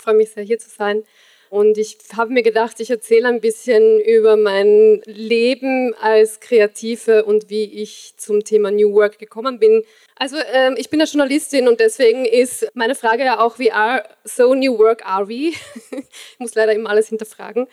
[0.00, 1.04] Freue mich sehr, hier zu sein.
[1.50, 7.50] Und ich habe mir gedacht, ich erzähle ein bisschen über mein Leben als Kreative und
[7.50, 9.82] wie ich zum Thema New Work gekommen bin.
[10.14, 14.04] Also ähm, ich bin eine Journalistin und deswegen ist meine Frage ja auch, wie are
[14.22, 15.50] so New Work are we?
[15.90, 17.66] ich muss leider immer alles hinterfragen.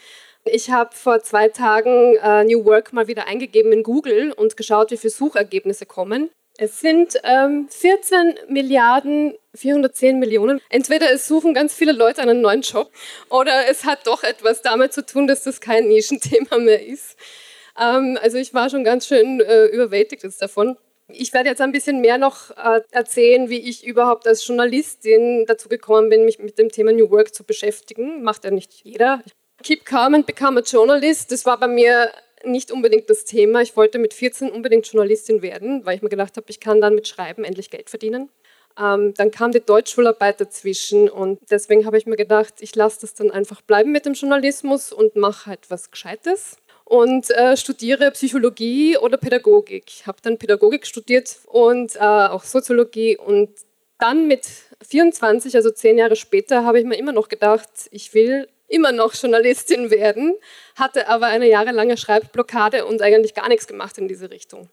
[0.45, 4.89] Ich habe vor zwei Tagen äh, New Work mal wieder eingegeben in Google und geschaut,
[4.89, 6.31] wie viele Suchergebnisse kommen.
[6.59, 10.59] Es sind ähm, 14 Milliarden 410 Millionen.
[10.69, 12.91] Entweder es suchen ganz viele Leute einen neuen Job
[13.29, 17.15] oder es hat doch etwas damit zu tun, dass das kein Nischenthema mehr ist.
[17.79, 20.77] Ähm, also ich war schon ganz schön äh, überwältigt davon.
[21.09, 25.69] Ich werde jetzt ein bisschen mehr noch äh, erzählen, wie ich überhaupt als Journalistin dazu
[25.69, 28.23] gekommen bin, mich mit dem Thema New Work zu beschäftigen.
[28.23, 29.21] Macht ja nicht jeder.
[29.61, 31.31] Keep calm and become a journalist.
[31.31, 32.11] Das war bei mir
[32.47, 33.61] nicht unbedingt das Thema.
[33.61, 36.95] Ich wollte mit 14 unbedingt Journalistin werden, weil ich mir gedacht habe, ich kann dann
[36.95, 38.29] mit Schreiben endlich Geld verdienen.
[38.79, 43.15] Ähm, dann kam die Deutschschularbeit dazwischen und deswegen habe ich mir gedacht, ich lasse das
[43.15, 48.97] dann einfach bleiben mit dem Journalismus und mache halt was Gescheites und äh, studiere Psychologie
[48.97, 49.85] oder Pädagogik.
[49.87, 53.49] Ich habe dann Pädagogik studiert und äh, auch Soziologie und
[53.97, 54.47] dann mit
[54.87, 59.13] 24, also zehn Jahre später, habe ich mir immer noch gedacht, ich will immer noch
[59.13, 60.35] Journalistin werden,
[60.75, 64.69] hatte aber eine jahrelange Schreibblockade und eigentlich gar nichts gemacht in diese Richtung.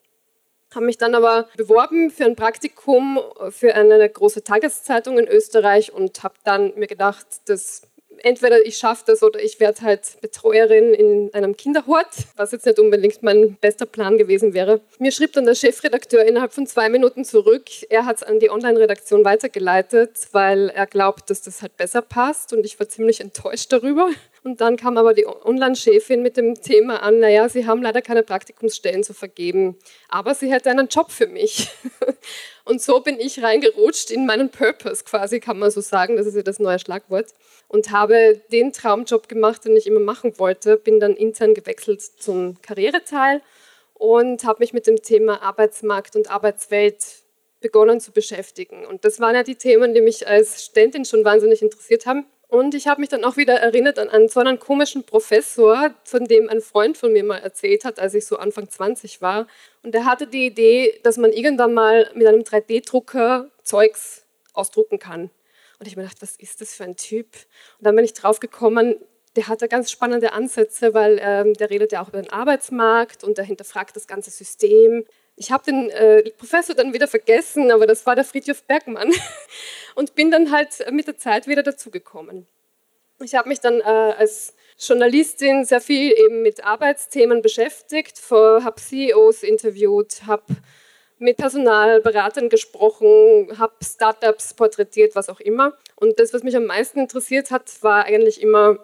[0.75, 6.23] Habe mich dann aber beworben für ein Praktikum für eine große Tageszeitung in Österreich und
[6.25, 7.83] habe dann mir gedacht, das
[8.23, 12.79] entweder ich schaffe das oder ich werde halt Betreuerin in einem Kinderhort, was jetzt nicht
[12.79, 14.81] unbedingt mein bester Plan gewesen wäre.
[14.99, 17.65] Mir schrieb dann der Chefredakteur innerhalb von zwei Minuten zurück.
[17.89, 22.53] Er hat es an die Online-Redaktion weitergeleitet, weil er glaubt, dass das halt besser passt
[22.53, 24.11] und ich war ziemlich enttäuscht darüber.
[24.45, 28.23] Und dann kam aber die Online-Chefin mit dem Thema an, naja, Sie haben leider keine
[28.23, 29.79] Praktikumsstellen zu vergeben,
[30.11, 31.71] aber sie hätte einen Job für mich.
[32.67, 36.37] Und so bin ich reingerutscht in meinen Purpose quasi, kann man so sagen, das ist
[36.37, 37.29] ja das neue Schlagwort.
[37.69, 42.61] Und habe den Traumjob gemacht, den ich immer machen wollte, bin dann intern gewechselt zum
[42.61, 43.41] Karriereteil
[43.95, 47.03] und habe mich mit dem Thema Arbeitsmarkt und Arbeitswelt
[47.63, 48.85] begonnen zu beschäftigen.
[48.85, 52.27] Und das waren ja die Themen, die mich als Studentin schon wahnsinnig interessiert haben.
[52.55, 56.27] Und ich habe mich dann auch wieder erinnert an einen so einen komischen Professor, von
[56.27, 59.49] dem ein Freund von mir mal erzählt hat, als ich so Anfang 20 war.
[59.83, 65.31] Und der hatte die Idee, dass man irgendwann mal mit einem 3D-Drucker Zeugs ausdrucken kann.
[65.81, 67.27] Und ich mir gedacht, was ist das für ein Typ?
[67.81, 69.01] Und dann bin ich drauf gekommen,
[69.35, 73.25] der hat da ganz spannende Ansätze, weil ähm, der redet ja auch über den Arbeitsmarkt
[73.25, 75.05] und der hinterfragt das ganze System.
[75.37, 79.13] Ich habe den äh, Professor dann wieder vergessen, aber das war der Friedhof Bergmann
[79.95, 82.47] und bin dann halt mit der Zeit wieder dazugekommen.
[83.23, 89.43] Ich habe mich dann äh, als Journalistin sehr viel eben mit Arbeitsthemen beschäftigt, habe CEOs
[89.43, 90.45] interviewt, habe
[91.19, 95.75] mit Personalberatern gesprochen, habe Startups porträtiert, was auch immer.
[95.97, 98.79] Und das, was mich am meisten interessiert hat, war eigentlich immer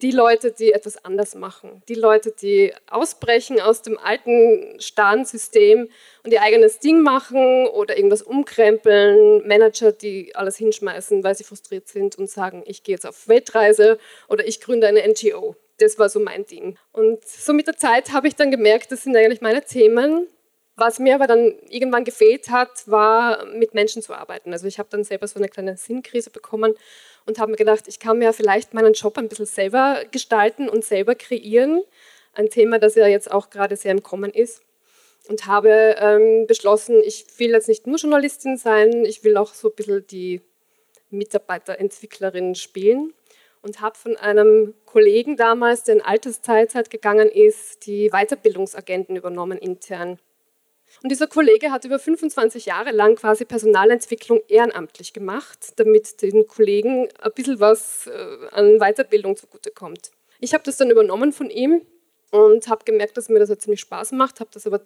[0.00, 5.88] die Leute, die etwas anders machen, die Leute, die ausbrechen aus dem alten starren System
[6.22, 11.88] und ihr eigenes Ding machen oder irgendwas umkrempeln, Manager, die alles hinschmeißen, weil sie frustriert
[11.88, 15.56] sind und sagen, ich gehe jetzt auf Weltreise oder ich gründe eine NGO.
[15.78, 16.76] Das war so mein Ding.
[16.92, 20.28] Und so mit der Zeit habe ich dann gemerkt, das sind eigentlich meine Themen.
[20.76, 24.52] Was mir aber dann irgendwann gefehlt hat, war mit Menschen zu arbeiten.
[24.52, 26.74] Also ich habe dann selber so eine kleine Sinnkrise bekommen
[27.28, 30.82] und habe mir gedacht, ich kann mir vielleicht meinen Job ein bisschen selber gestalten und
[30.82, 31.82] selber kreieren.
[32.32, 34.62] Ein Thema, das ja jetzt auch gerade sehr im Kommen ist.
[35.28, 39.68] Und habe ähm, beschlossen, ich will jetzt nicht nur Journalistin sein, ich will auch so
[39.68, 40.40] ein bisschen die
[41.10, 43.12] Mitarbeiterentwicklerin spielen.
[43.60, 50.18] Und habe von einem Kollegen damals, der in Altersteilzeit gegangen ist, die Weiterbildungsagenten übernommen intern.
[51.02, 57.08] Und dieser Kollege hat über 25 Jahre lang quasi Personalentwicklung ehrenamtlich gemacht, damit den Kollegen
[57.20, 60.10] ein bisschen was äh, an Weiterbildung zugutekommt.
[60.40, 61.82] Ich habe das dann übernommen von ihm
[62.30, 64.80] und habe gemerkt, dass mir das halt ziemlich Spaß macht, habe das aber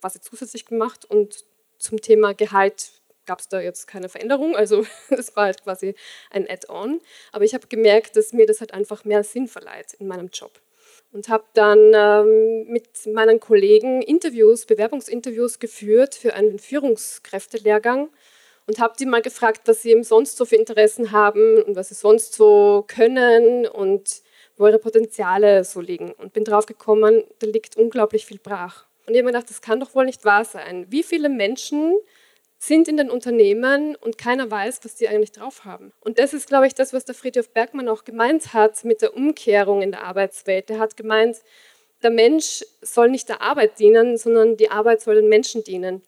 [0.00, 1.44] quasi zusätzlich gemacht und
[1.78, 2.92] zum Thema Gehalt
[3.24, 5.94] gab es da jetzt keine Veränderung, also das war halt quasi
[6.30, 7.00] ein Add-on.
[7.30, 10.60] Aber ich habe gemerkt, dass mir das halt einfach mehr Sinn verleiht in meinem Job
[11.12, 18.08] und habe dann ähm, mit meinen Kollegen Interviews, Bewerbungsinterviews geführt für einen Führungskräftelehrgang
[18.66, 21.90] und habe die mal gefragt, was sie eben sonst so für Interessen haben und was
[21.90, 24.22] sie sonst so können und
[24.56, 26.12] wo ihre Potenziale so liegen.
[26.12, 28.86] Und bin drauf gekommen, da liegt unglaublich viel brach.
[29.06, 30.86] Und ich habe mir gedacht, das kann doch wohl nicht wahr sein.
[30.88, 31.96] Wie viele Menschen
[32.62, 35.92] sind in den Unternehmen und keiner weiß, was die eigentlich drauf haben.
[35.98, 39.16] Und das ist, glaube ich, das, was der Friedhof Bergmann auch gemeint hat mit der
[39.16, 40.70] Umkehrung in der Arbeitswelt.
[40.70, 41.38] Er hat gemeint,
[42.04, 46.02] der Mensch soll nicht der Arbeit dienen, sondern die Arbeit soll den Menschen dienen.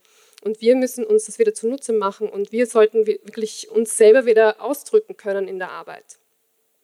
[0.45, 4.61] Und wir müssen uns das wieder zunutze machen und wir sollten wirklich uns selber wieder
[4.61, 6.05] ausdrücken können in der Arbeit.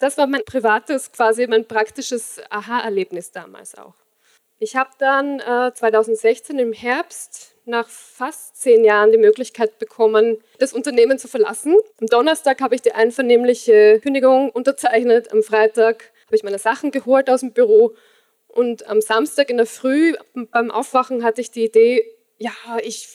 [0.01, 3.95] Das war mein privates, quasi mein praktisches Aha-Erlebnis damals auch.
[4.59, 10.73] Ich habe dann äh, 2016 im Herbst nach fast zehn Jahren die Möglichkeit bekommen, das
[10.73, 11.75] Unternehmen zu verlassen.
[12.01, 15.33] Am Donnerstag habe ich die einvernehmliche Kündigung unterzeichnet.
[15.33, 17.95] Am Freitag habe ich meine Sachen geholt aus dem Büro.
[18.49, 22.05] Und am Samstag in der Früh beim Aufwachen hatte ich die Idee,
[22.39, 22.53] ja,
[22.83, 23.09] ich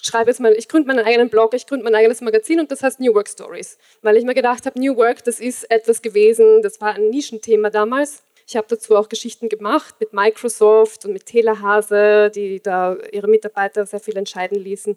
[0.00, 2.82] schreibe jetzt mal, ich gründe meinen eigenen Blog, ich gründe mein eigenes Magazin und das
[2.82, 3.78] heißt New Work Stories.
[4.02, 7.70] Weil ich mir gedacht habe, New Work, das ist etwas gewesen, das war ein Nischenthema
[7.70, 8.22] damals.
[8.50, 13.86] Ich habe dazu auch Geschichten gemacht mit Microsoft und mit Telehase, die da ihre Mitarbeiter
[13.86, 14.96] sehr viel entscheiden ließen.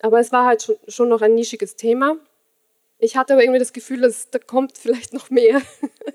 [0.00, 2.18] Aber es war halt schon, schon noch ein nischiges Thema.
[2.98, 5.62] Ich hatte aber irgendwie das Gefühl, dass da kommt vielleicht noch mehr.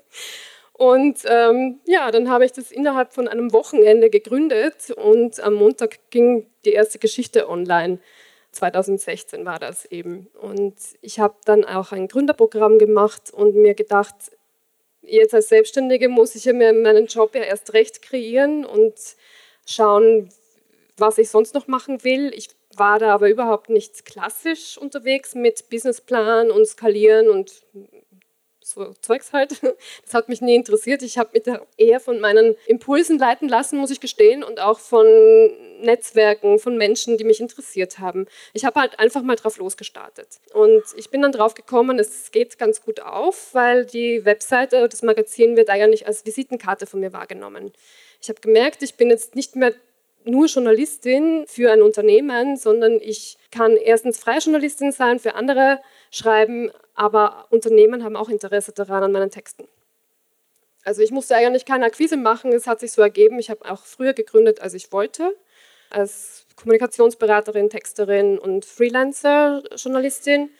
[0.74, 6.10] Und ähm, ja, dann habe ich das innerhalb von einem Wochenende gegründet und am Montag
[6.10, 7.98] ging die erste Geschichte online.
[8.50, 10.28] 2016 war das eben.
[10.40, 14.14] Und ich habe dann auch ein Gründerprogramm gemacht und mir gedacht,
[15.06, 18.94] jetzt als Selbstständige muss ich ja mir meinen Job ja erst recht kreieren und
[19.66, 20.28] schauen,
[20.96, 22.32] was ich sonst noch machen will.
[22.34, 27.62] Ich war da aber überhaupt nicht klassisch unterwegs mit Businessplan und Skalieren und
[28.64, 29.60] so Zeugs halt.
[30.04, 31.02] Das hat mich nie interessiert.
[31.02, 35.06] Ich habe mich eher von meinen Impulsen leiten lassen, muss ich gestehen, und auch von
[35.80, 38.26] Netzwerken, von Menschen, die mich interessiert haben.
[38.52, 40.28] Ich habe halt einfach mal drauf losgestartet.
[40.52, 45.02] Und ich bin dann drauf gekommen, es geht ganz gut auf, weil die Webseite, das
[45.02, 47.72] Magazin wird eigentlich als Visitenkarte von mir wahrgenommen.
[48.20, 49.74] Ich habe gemerkt, ich bin jetzt nicht mehr
[50.24, 55.80] nur Journalistin für ein Unternehmen, sondern ich kann erstens freie Journalistin sein, für andere
[56.14, 59.66] schreiben, aber Unternehmen haben auch Interesse daran an meinen Texten.
[60.84, 63.38] Also ich musste eigentlich keine Akquise machen, es hat sich so ergeben.
[63.38, 65.34] Ich habe auch früher gegründet, als ich wollte,
[65.90, 70.50] als Kommunikationsberaterin, Texterin und Freelancer-Journalistin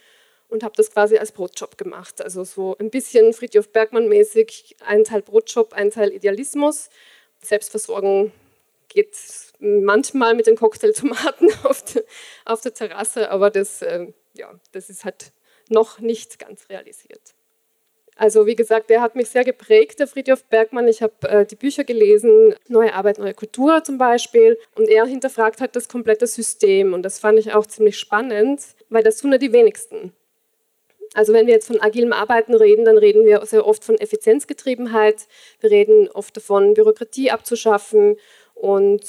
[0.48, 2.22] und habe das quasi als Brotjob gemacht.
[2.22, 6.88] Also so ein bisschen Friedhof Bergmann-mäßig, ein Teil Brotjob, ein Teil Idealismus.
[7.42, 8.32] Selbstversorgung
[8.88, 9.16] geht
[9.58, 11.84] manchmal mit den Cocktailtomaten auf,
[12.44, 15.32] auf der Terrasse, aber das, äh, ja, das ist halt
[15.68, 17.34] noch nicht ganz realisiert.
[18.16, 20.86] Also wie gesagt, der hat mich sehr geprägt, der Friedhof Bergmann.
[20.86, 24.56] Ich habe äh, die Bücher gelesen, Neue Arbeit, neue Kultur zum Beispiel.
[24.76, 26.94] Und er hinterfragt halt das komplette System.
[26.94, 30.12] Und das fand ich auch ziemlich spannend, weil das tun ja die wenigsten.
[31.14, 35.26] Also wenn wir jetzt von agilem Arbeiten reden, dann reden wir sehr oft von Effizienzgetriebenheit.
[35.60, 38.16] Wir reden oft davon, Bürokratie abzuschaffen
[38.64, 39.02] und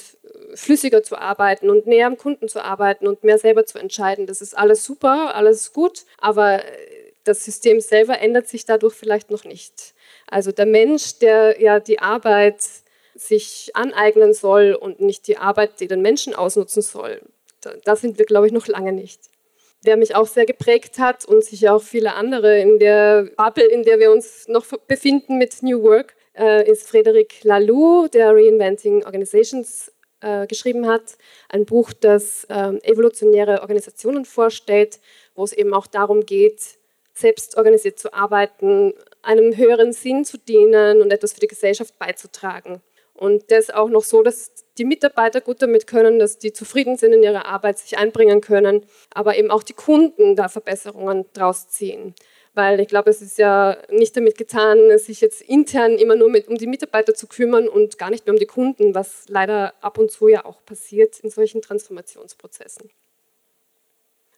[0.53, 4.27] flüssiger zu arbeiten und näher am Kunden zu arbeiten und mehr selber zu entscheiden.
[4.27, 6.61] Das ist alles super, alles gut, aber
[7.23, 9.93] das System selber ändert sich dadurch vielleicht noch nicht.
[10.27, 12.57] Also der Mensch, der ja die Arbeit
[13.15, 17.21] sich aneignen soll und nicht die Arbeit, die den Menschen ausnutzen soll,
[17.85, 19.21] da, sind wir, glaube ich, noch lange nicht.
[19.85, 23.83] Der mich auch sehr geprägt hat und sicher auch viele andere in der Bubble, in
[23.83, 29.91] der wir uns noch befinden mit New Work, äh, ist Frederic Laloux, der Reinventing Organizations
[30.21, 31.17] äh, geschrieben hat.
[31.49, 34.99] Ein Buch, das äh, evolutionäre Organisationen vorstellt,
[35.35, 36.61] wo es eben auch darum geht,
[37.13, 42.81] selbst organisiert zu arbeiten, einem höheren Sinn zu dienen und etwas für die Gesellschaft beizutragen.
[43.13, 47.13] Und das auch noch so, dass die Mitarbeiter gut damit können, dass die zufrieden sind
[47.13, 52.13] in ihrer Arbeit, sich einbringen können, aber eben auch die Kunden da Verbesserungen draus ziehen
[52.55, 56.47] weil ich glaube, es ist ja nicht damit getan, sich jetzt intern immer nur mit,
[56.47, 59.97] um die Mitarbeiter zu kümmern und gar nicht mehr um die Kunden, was leider ab
[59.97, 62.89] und zu ja auch passiert in solchen Transformationsprozessen.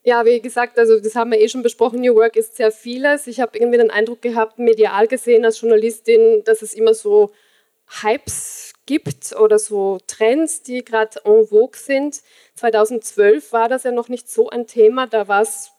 [0.04, 3.28] Ja, wie gesagt, also das haben wir eh schon besprochen, New Work ist sehr vieles.
[3.28, 7.32] Ich habe irgendwie den Eindruck gehabt, medial gesehen als Journalistin, dass es immer so
[8.02, 12.22] Hypes gibt oder so Trends, die gerade en vogue sind.
[12.56, 15.72] 2012 war das ja noch nicht so ein Thema, da war es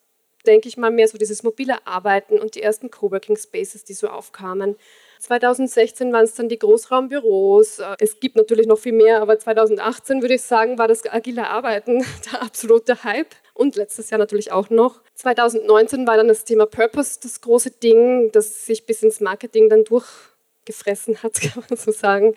[0.46, 4.08] denke ich mal, mehr so dieses mobile Arbeiten und die ersten Coworking Spaces, die so
[4.08, 4.76] aufkamen.
[5.20, 7.80] 2016 waren es dann die Großraumbüros.
[7.98, 12.04] Es gibt natürlich noch viel mehr, aber 2018 würde ich sagen, war das agile Arbeiten
[12.32, 13.34] der absolute Hype.
[13.54, 15.00] Und letztes Jahr natürlich auch noch.
[15.16, 19.82] 2019 war dann das Thema Purpose das große Ding, das sich bis ins Marketing dann
[19.82, 22.36] durchgefressen hat, kann man so sagen.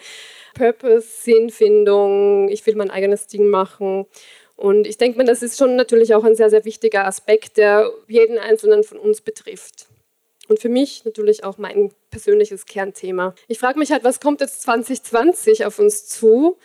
[0.56, 4.08] Purpose, Sinnfindung, ich will mein eigenes Ding machen.
[4.62, 7.92] Und ich denke mir, das ist schon natürlich auch ein sehr, sehr wichtiger Aspekt, der
[8.08, 9.88] jeden Einzelnen von uns betrifft.
[10.50, 13.34] Und für mich natürlich auch mein persönliches Kernthema.
[13.48, 16.60] Ich frage mich halt, was kommt jetzt 2020 auf uns zu?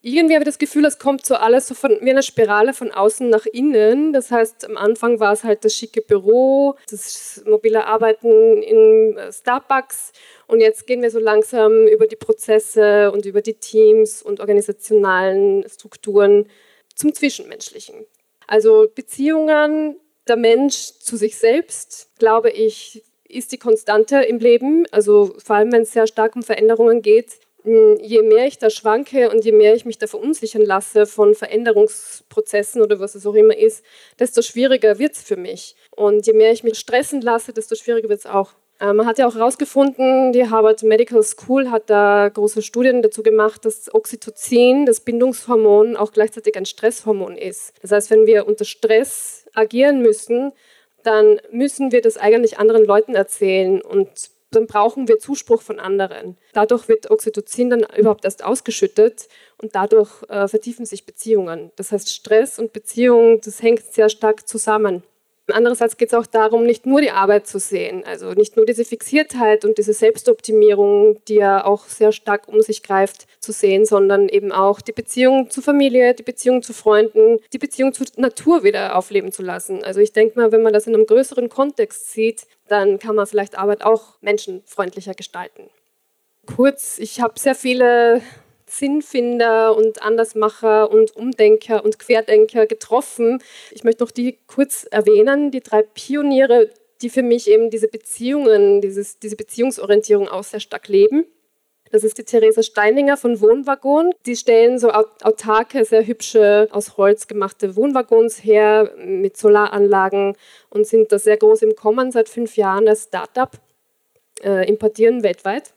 [0.00, 2.90] Irgendwie habe ich das Gefühl, es kommt so alles so von, wie eine Spirale von
[2.90, 4.14] außen nach innen.
[4.14, 10.12] Das heißt, am Anfang war es halt das schicke Büro, das mobile Arbeiten in Starbucks.
[10.46, 15.68] Und jetzt gehen wir so langsam über die Prozesse und über die Teams und organisationalen
[15.68, 16.46] Strukturen
[16.94, 18.06] zum Zwischenmenschlichen.
[18.46, 19.96] Also Beziehungen,
[20.28, 24.86] der Mensch zu sich selbst, glaube ich, ist die Konstante im Leben.
[24.90, 27.40] Also vor allem, wenn es sehr stark um Veränderungen geht.
[27.64, 31.34] Hm, je mehr ich da schwanke und je mehr ich mich da verunsichern lasse von
[31.34, 33.84] Veränderungsprozessen oder was es auch immer ist,
[34.18, 35.76] desto schwieriger wird es für mich.
[35.90, 38.54] Und je mehr ich mich stressen lasse, desto schwieriger wird es auch.
[38.82, 43.22] Äh, man hat ja auch herausgefunden, die Harvard Medical School hat da große Studien dazu
[43.22, 47.74] gemacht, dass Oxytocin, das Bindungshormon, auch gleichzeitig ein Stresshormon ist.
[47.80, 50.52] Das heißt, wenn wir unter Stress agieren müssen,
[51.04, 54.08] dann müssen wir das eigentlich anderen Leuten erzählen und
[54.50, 56.36] dann brauchen wir Zuspruch von anderen.
[56.52, 59.28] Dadurch wird Oxytocin dann überhaupt erst ausgeschüttet
[59.62, 61.70] und dadurch äh, vertiefen sich Beziehungen.
[61.76, 65.04] Das heißt, Stress und Beziehung, das hängt sehr stark zusammen.
[65.52, 68.84] Andererseits geht es auch darum, nicht nur die Arbeit zu sehen, also nicht nur diese
[68.84, 74.28] Fixiertheit und diese Selbstoptimierung, die ja auch sehr stark um sich greift, zu sehen, sondern
[74.28, 78.96] eben auch die Beziehung zur Familie, die Beziehung zu Freunden, die Beziehung zur Natur wieder
[78.96, 79.84] aufleben zu lassen.
[79.84, 83.26] Also ich denke mal, wenn man das in einem größeren Kontext sieht, dann kann man
[83.26, 85.68] vielleicht Arbeit auch menschenfreundlicher gestalten.
[86.46, 88.20] Kurz, ich habe sehr viele
[88.78, 93.42] Sinnfinder und Andersmacher und Umdenker und Querdenker getroffen.
[93.70, 96.70] Ich möchte noch die kurz erwähnen, die drei Pioniere,
[97.02, 101.26] die für mich eben diese Beziehungen, dieses, diese Beziehungsorientierung auch sehr stark leben.
[101.90, 104.12] Das ist die Theresa Steininger von Wohnwaggon.
[104.24, 110.34] Die stellen so autarke, sehr hübsche, aus Holz gemachte Wohnwaggons her mit Solaranlagen
[110.70, 113.50] und sind da sehr groß im Kommen seit fünf Jahren als Startup,
[114.42, 115.74] äh, importieren weltweit.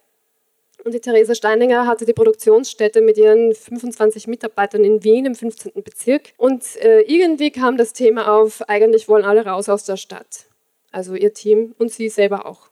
[0.85, 5.71] Und die Theresa Steininger hatte die Produktionsstätte mit ihren 25 Mitarbeitern in Wien im 15.
[5.83, 6.33] Bezirk.
[6.37, 10.45] Und äh, irgendwie kam das Thema auf, eigentlich wollen alle raus aus der Stadt.
[10.91, 12.69] Also ihr Team und sie selber auch.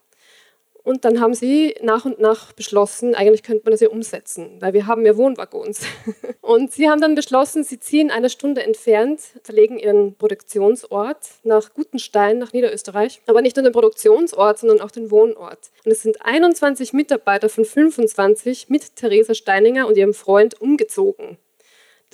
[0.84, 4.74] Und dann haben sie nach und nach beschlossen, eigentlich könnte man das ja umsetzen, weil
[4.74, 5.80] wir haben ja Wohnwaggons.
[6.42, 12.36] Und sie haben dann beschlossen, sie ziehen eine Stunde entfernt, verlegen ihren Produktionsort nach Gutenstein,
[12.36, 13.22] nach Niederösterreich.
[13.26, 15.70] Aber nicht nur den Produktionsort, sondern auch den Wohnort.
[15.86, 21.38] Und es sind 21 Mitarbeiter von 25 mit Theresa Steininger und ihrem Freund umgezogen.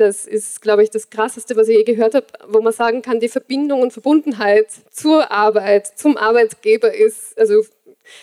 [0.00, 3.20] Das ist, glaube ich, das Krasseste, was ich je gehört habe, wo man sagen kann,
[3.20, 7.64] die Verbindung und Verbundenheit zur Arbeit, zum Arbeitgeber ist, also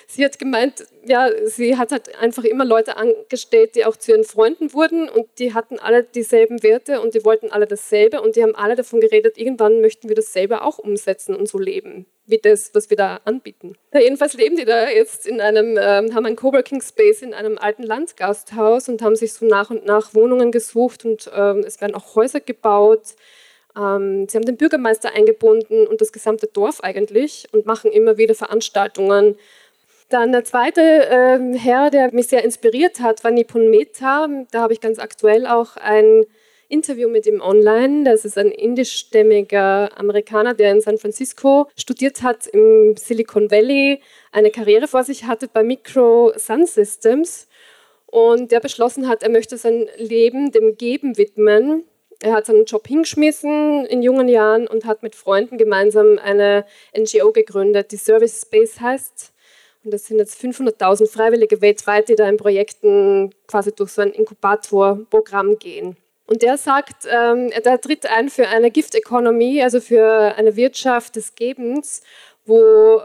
[0.07, 4.23] sie hat gemeint, ja, sie hat halt einfach immer Leute angestellt, die auch zu ihren
[4.23, 8.43] Freunden wurden und die hatten alle dieselben Werte und die wollten alle dasselbe und die
[8.43, 12.37] haben alle davon geredet, irgendwann möchten wir das selber auch umsetzen und so leben, wie
[12.37, 13.75] das, was wir da anbieten.
[13.93, 17.57] Ja, jedenfalls leben die da jetzt in einem, äh, haben einen Coworking Space in einem
[17.57, 21.95] alten Landgasthaus und haben sich so nach und nach Wohnungen gesucht und äh, es werden
[21.95, 23.15] auch Häuser gebaut.
[23.77, 28.35] Ähm, sie haben den Bürgermeister eingebunden und das gesamte Dorf eigentlich und machen immer wieder
[28.35, 29.35] Veranstaltungen
[30.09, 34.27] dann der zweite äh, Herr, der mich sehr inspiriert hat, war Nipun Mehta.
[34.51, 36.25] Da habe ich ganz aktuell auch ein
[36.69, 38.03] Interview mit ihm online.
[38.03, 44.01] Das ist ein indischstämmiger Amerikaner, der in San Francisco studiert hat, im Silicon Valley,
[44.31, 47.47] eine Karriere vor sich hatte bei Micro Sun Systems
[48.05, 51.83] und der beschlossen hat, er möchte sein Leben dem Geben widmen.
[52.21, 56.65] Er hat seinen Job hingeschmissen in jungen Jahren und hat mit Freunden gemeinsam eine
[56.97, 59.33] NGO gegründet, die Service Space heißt.
[59.87, 64.11] Und das sind jetzt 500.000 Freiwillige weltweit, die da in Projekten quasi durch so ein
[64.11, 65.95] Inkubatorprogramm gehen.
[66.25, 71.15] Und der sagt, ähm, der tritt ein für eine Gift Economy, also für eine Wirtschaft
[71.15, 72.01] des Gebens,
[72.45, 72.99] wo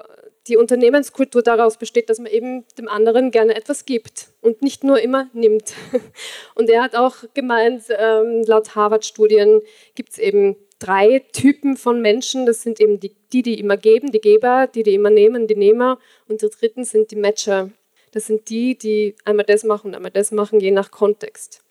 [0.49, 5.01] die Unternehmenskultur daraus besteht, dass man eben dem anderen gerne etwas gibt und nicht nur
[5.01, 5.74] immer nimmt.
[6.57, 9.61] Und er hat auch gemeint, ähm, laut Harvard-Studien
[9.95, 12.47] gibt es eben drei Typen von Menschen.
[12.47, 15.57] Das sind eben die, die, die immer geben, die Geber, die, die immer nehmen, die
[15.57, 15.99] Nehmer.
[16.28, 17.70] Und die dritten sind die Matcher.
[18.11, 21.62] Das sind die, die einmal das machen und einmal das machen, je nach Kontext.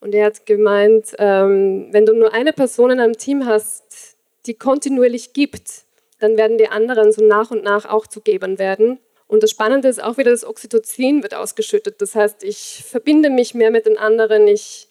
[0.00, 4.54] Und er hat gemeint, ähm, wenn du nur eine Person in einem Team hast, die
[4.54, 5.84] kontinuierlich gibt,
[6.18, 8.98] dann werden die anderen so nach und nach auch zu Gebern werden.
[9.28, 12.00] Und das Spannende ist auch wieder, das Oxytocin wird ausgeschüttet.
[12.00, 14.88] Das heißt, ich verbinde mich mehr mit den anderen, ich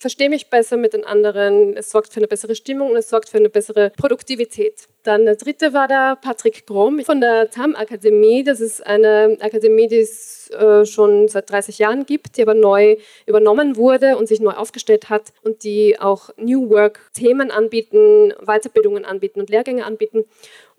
[0.00, 3.28] verstehe mich besser mit den anderen, es sorgt für eine bessere Stimmung und es sorgt
[3.28, 4.88] für eine bessere Produktivität.
[5.02, 8.42] Dann der dritte war der Patrick Grom von der TAM Akademie.
[8.42, 12.96] Das ist eine Akademie, die es äh, schon seit 30 Jahren gibt, die aber neu
[13.26, 19.04] übernommen wurde und sich neu aufgestellt hat und die auch New Work Themen anbieten, Weiterbildungen
[19.04, 20.24] anbieten und Lehrgänge anbieten.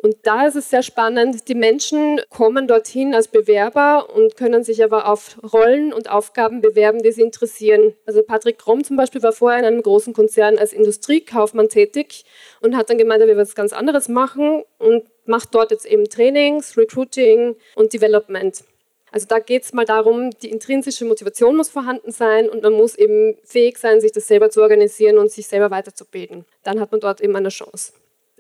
[0.02, 4.84] Und da ist es sehr spannend, die Menschen kommen dorthin als Bewerber und können sich
[4.84, 7.94] aber auf Rollen und Aufgaben bewerben, die sie interessieren.
[8.08, 12.26] Also Patrick Kromm zum Beispiel war vorher in einem großen Konzern als Industriekaufmann tätig
[12.62, 16.06] und hat dann gemeint, er will was ganz anderes machen und macht dort jetzt eben
[16.06, 18.64] Trainings, Recruiting und Development.
[19.12, 22.96] Also da geht es mal darum, die intrinsische Motivation muss vorhanden sein und man muss
[22.96, 26.46] eben fähig sein, sich das selber zu organisieren und sich selber weiterzubilden.
[26.64, 27.92] Dann hat man dort eben eine Chance.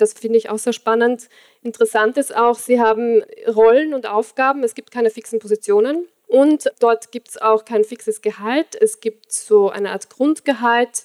[0.02, 1.30] Das finde ich auch sehr spannend.
[1.62, 4.64] Interessant ist auch, sie haben Rollen und Aufgaben.
[4.64, 6.08] Es gibt keine fixen Positionen.
[6.28, 8.76] Und dort gibt es auch kein fixes Gehalt.
[8.82, 11.04] Es gibt so eine Art Grundgehalt,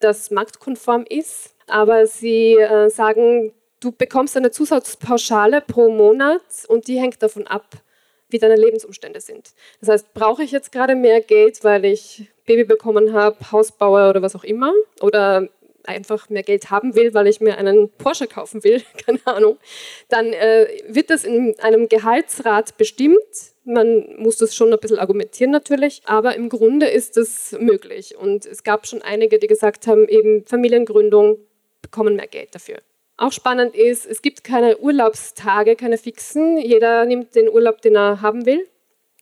[0.00, 1.54] das marktkonform ist.
[1.68, 7.66] Aber sie äh, sagen, du bekommst eine Zusatzpauschale pro Monat und die hängt davon ab,
[8.30, 9.52] wie deine Lebensumstände sind.
[9.78, 14.10] Das heißt, brauche ich jetzt gerade mehr Geld, weil ich Baby bekommen habe, Haus baue
[14.10, 15.48] oder was auch immer, oder
[15.84, 19.58] einfach mehr Geld haben will, weil ich mir einen Porsche kaufen will, keine Ahnung,
[20.08, 23.18] dann äh, wird das in einem Gehaltsrat bestimmt.
[23.64, 28.16] Man muss das schon ein bisschen argumentieren natürlich, aber im Grunde ist es möglich.
[28.16, 31.38] Und es gab schon einige, die gesagt haben, eben Familiengründung
[31.80, 32.78] bekommen mehr Geld dafür.
[33.16, 36.58] Auch spannend ist, es gibt keine Urlaubstage, keine fixen.
[36.58, 38.66] Jeder nimmt den Urlaub, den er haben will.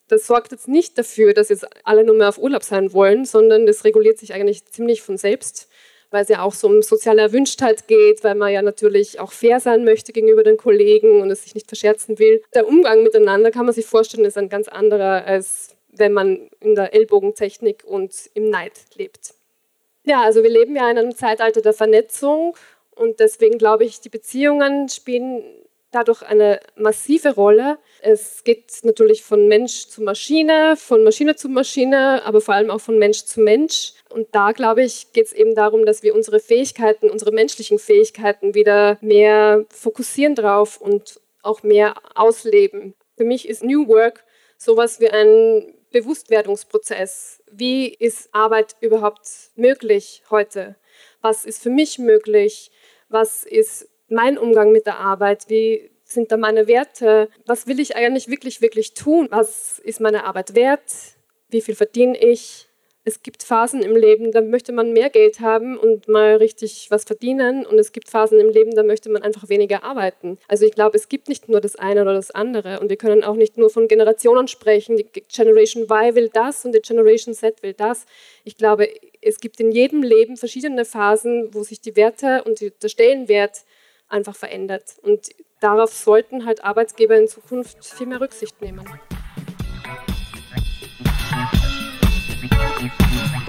[0.08, 3.66] Das sorgt jetzt nicht dafür, dass jetzt alle nur mehr auf Urlaub sein wollen, sondern
[3.66, 5.68] das reguliert sich eigentlich ziemlich von selbst,
[6.12, 9.58] weil es ja auch so um soziale Erwünschtheit geht, weil man ja natürlich auch fair
[9.60, 12.42] sein möchte gegenüber den Kollegen und es sich nicht verscherzen will.
[12.54, 16.74] Der Umgang miteinander kann man sich vorstellen, ist ein ganz anderer, als wenn man in
[16.74, 19.34] der Ellbogentechnik und im Neid lebt.
[20.04, 22.56] Ja, also wir leben ja in einem Zeitalter der Vernetzung
[22.94, 25.42] und deswegen glaube ich, die Beziehungen spielen
[25.92, 27.78] dadurch eine massive Rolle.
[28.00, 32.80] Es geht natürlich von Mensch zu Maschine, von Maschine zu Maschine, aber vor allem auch
[32.80, 33.92] von Mensch zu Mensch.
[34.12, 38.54] Und da, glaube ich, geht es eben darum, dass wir unsere Fähigkeiten, unsere menschlichen Fähigkeiten
[38.54, 42.94] wieder mehr fokussieren drauf und auch mehr ausleben.
[43.16, 44.24] Für mich ist New Work
[44.56, 47.42] sowas wie ein Bewusstwerdungsprozess.
[47.50, 50.76] Wie ist Arbeit überhaupt möglich heute?
[51.20, 52.70] Was ist für mich möglich?
[53.12, 57.96] was ist mein Umgang mit der Arbeit, wie sind da meine Werte, was will ich
[57.96, 60.82] eigentlich wirklich, wirklich tun, was ist meine Arbeit wert,
[61.48, 62.68] wie viel verdiene ich,
[63.04, 67.02] es gibt Phasen im Leben, da möchte man mehr Geld haben und mal richtig was
[67.02, 67.66] verdienen.
[67.66, 70.38] Und es gibt Phasen im Leben, da möchte man einfach weniger arbeiten.
[70.46, 72.78] Also ich glaube, es gibt nicht nur das eine oder das andere.
[72.78, 74.96] Und wir können auch nicht nur von Generationen sprechen.
[74.96, 78.06] Die Generation Y will das und die Generation Z will das.
[78.44, 78.88] Ich glaube,
[79.20, 83.62] es gibt in jedem Leben verschiedene Phasen, wo sich die Werte und der Stellenwert
[84.08, 84.84] einfach verändert.
[85.02, 88.86] Und darauf sollten halt Arbeitgeber in Zukunft viel mehr Rücksicht nehmen.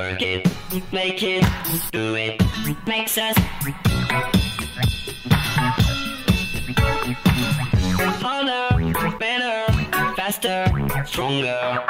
[0.00, 0.48] Work it,
[0.92, 1.44] make it,
[1.92, 2.40] do it,
[2.86, 3.36] makes us
[8.22, 9.70] harder, better,
[10.16, 10.64] faster,
[11.04, 11.84] stronger.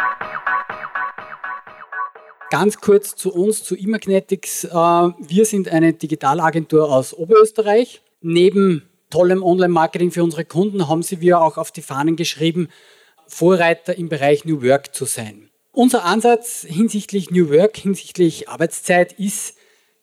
[2.51, 4.65] Ganz kurz zu uns, zu Imagnetics.
[4.65, 8.03] Äh, wir sind eine Digitalagentur aus Oberösterreich.
[8.23, 12.71] Neben tollem Online-Marketing für unsere Kunden haben sie wir auch auf die Fahnen geschrieben,
[13.29, 15.50] Vorreiter im Bereich New Work zu sein.
[15.73, 19.55] Unser Ansatz hinsichtlich New Work, hinsichtlich Arbeitszeit ist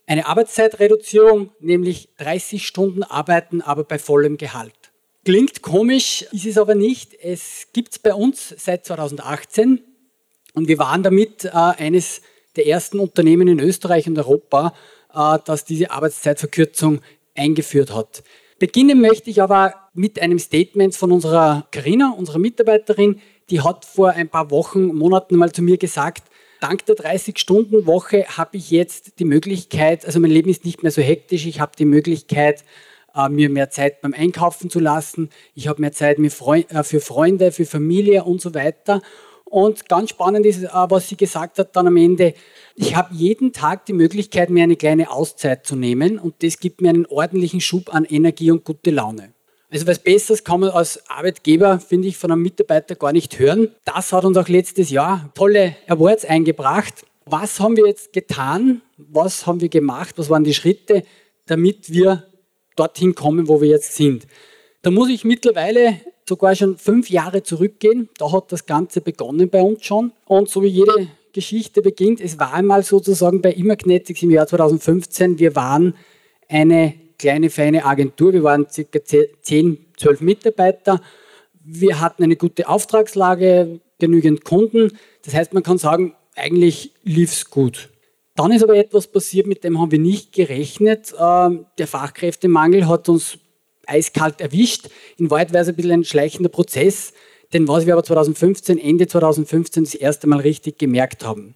[0.06, 4.74] eine Arbeitszeitreduzierung, nämlich 30 Stunden arbeiten, aber bei vollem Gehalt.
[5.26, 7.14] Klingt komisch, ist es aber nicht.
[7.22, 9.82] Es gibt es bei uns seit 2018
[10.54, 12.22] und wir waren damit äh, eines
[12.56, 14.74] der ersten Unternehmen in Österreich und Europa,
[15.14, 17.02] äh, das diese Arbeitszeitverkürzung
[17.36, 18.24] eingeführt hat.
[18.58, 24.12] Beginnen möchte ich aber mit einem Statement von unserer Karina, unserer Mitarbeiterin, die hat vor
[24.12, 26.24] ein paar Wochen, Monaten mal zu mir gesagt,
[26.60, 31.02] dank der 30-Stunden-Woche habe ich jetzt die Möglichkeit, also mein Leben ist nicht mehr so
[31.02, 32.64] hektisch, ich habe die Möglichkeit,
[33.16, 37.52] äh, mir mehr Zeit beim Einkaufen zu lassen, ich habe mehr Zeit äh, für Freunde,
[37.52, 39.02] für Familie und so weiter.
[39.46, 42.34] Und ganz spannend ist, äh, was sie gesagt hat dann am Ende,
[42.76, 46.82] ich habe jeden Tag die Möglichkeit, mir eine kleine Auszeit zu nehmen und das gibt
[46.82, 49.37] mir einen ordentlichen Schub an Energie und gute Laune.
[49.70, 53.70] Also was Besseres kann man als Arbeitgeber, finde ich, von einem Mitarbeiter gar nicht hören.
[53.84, 57.06] Das hat uns auch letztes Jahr tolle Awards eingebracht.
[57.26, 58.82] Was haben wir jetzt getan?
[58.98, 60.14] Was haben wir gemacht?
[60.18, 61.04] Was waren die Schritte,
[61.48, 62.24] damit wir
[62.78, 64.26] dorthin kommen, wo wir jetzt sind?
[64.84, 68.10] Da muss ich mittlerweile sogar schon fünf Jahre zurückgehen.
[68.18, 70.14] Da hat das Ganze begonnen bei uns schon.
[70.26, 75.40] Und so wie jede Geschichte beginnt, es war einmal sozusagen bei Immagnetics im Jahr 2015,
[75.40, 75.94] wir waren
[76.48, 78.34] eine kleine, feine Agentur.
[78.34, 81.02] Wir waren circa 10, 12 Mitarbeiter.
[81.64, 84.98] Wir hatten eine gute Auftragslage, genügend Kunden.
[85.24, 87.90] Das heißt, man kann sagen, eigentlich lief es gut.
[88.36, 91.14] Dann ist aber etwas passiert, mit dem haben wir nicht gerechnet.
[91.20, 93.40] Ähm, der Fachkräftemangel hat uns
[93.88, 94.90] eiskalt erwischt.
[95.18, 97.14] In Wahrheit war es ein bisschen ein schleichender Prozess,
[97.54, 101.56] denn was wir aber 2015, Ende 2015 das erste Mal richtig gemerkt haben.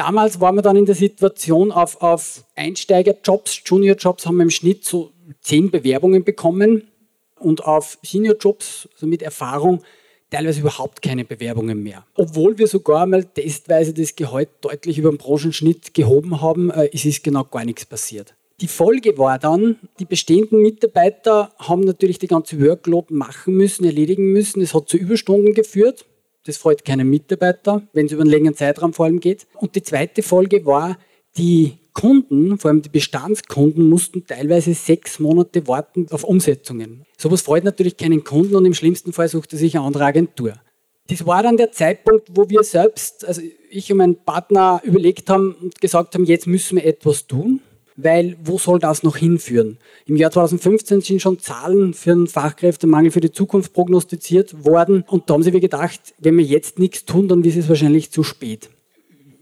[0.00, 4.82] Damals waren wir dann in der Situation, auf, auf Einsteigerjobs, Juniorjobs haben wir im Schnitt
[4.82, 6.88] so zehn Bewerbungen bekommen
[7.38, 9.82] und auf Seniorjobs, also mit Erfahrung,
[10.30, 12.06] teilweise überhaupt keine Bewerbungen mehr.
[12.14, 17.04] Obwohl wir sogar mal testweise das Gehalt deutlich über den Branchenschnitt gehoben haben, äh, ist
[17.04, 18.34] es genau gar nichts passiert.
[18.62, 24.32] Die Folge war dann, die bestehenden Mitarbeiter haben natürlich die ganze Workload machen müssen, erledigen
[24.32, 24.62] müssen.
[24.62, 26.06] Es hat zu Überstunden geführt.
[26.50, 29.46] Das freut keinen Mitarbeiter, wenn es über einen längeren Zeitraum vor allem geht.
[29.54, 30.98] Und die zweite Folge war,
[31.36, 37.04] die Kunden, vor allem die Bestandskunden, mussten teilweise sechs Monate warten auf Umsetzungen.
[37.16, 40.54] Sowas freut natürlich keinen Kunden und im schlimmsten Fall sucht er sich eine andere Agentur.
[41.06, 43.40] Das war dann der Zeitpunkt, wo wir selbst, also
[43.70, 47.60] ich und mein Partner überlegt haben und gesagt haben, jetzt müssen wir etwas tun,
[48.02, 49.78] weil wo soll das noch hinführen?
[50.06, 55.28] Im Jahr 2015 sind schon Zahlen für den Fachkräftemangel für die Zukunft prognostiziert worden und
[55.28, 58.22] da haben sie mir gedacht, wenn wir jetzt nichts tun, dann ist es wahrscheinlich zu
[58.22, 58.70] spät.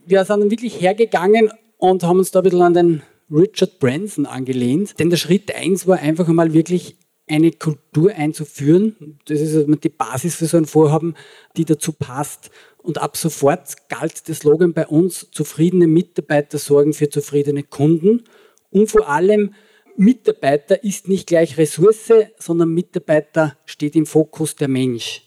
[0.07, 4.27] Wir sind dann wirklich hergegangen und haben uns da ein bisschen an den Richard Branson
[4.27, 4.99] angelehnt.
[4.99, 6.97] Denn der Schritt eins war einfach einmal wirklich
[7.29, 9.19] eine Kultur einzuführen.
[9.27, 11.15] Das ist die Basis für so ein Vorhaben,
[11.57, 12.51] die dazu passt.
[12.79, 18.25] Und ab sofort galt der Slogan bei uns, zufriedene Mitarbeiter sorgen für zufriedene Kunden.
[18.71, 19.55] Und vor allem,
[19.97, 25.23] Mitarbeiter ist nicht gleich Ressource, sondern Mitarbeiter steht im Fokus der Mensch.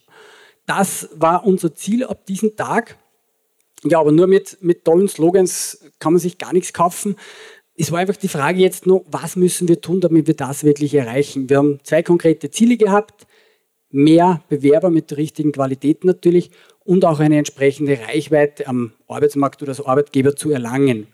[0.65, 2.97] Das war unser Ziel ab diesem Tag.
[3.83, 7.15] Ja, aber nur mit, mit tollen Slogans kann man sich gar nichts kaufen.
[7.75, 10.93] Es war einfach die Frage jetzt nur, was müssen wir tun, damit wir das wirklich
[10.93, 11.49] erreichen?
[11.49, 13.27] Wir haben zwei konkrete Ziele gehabt.
[13.89, 16.51] Mehr Bewerber mit der richtigen Qualität natürlich
[16.85, 21.07] und auch eine entsprechende Reichweite am Arbeitsmarkt oder als Arbeitgeber zu erlangen.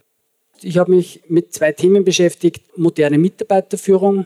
[0.63, 2.77] Ich habe mich mit zwei Themen beschäftigt.
[2.77, 4.25] Moderne Mitarbeiterführung,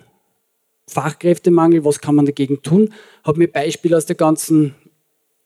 [0.88, 2.94] Fachkräftemangel, was kann man dagegen tun?
[3.24, 4.76] Habe mir Beispiele aus der ganzen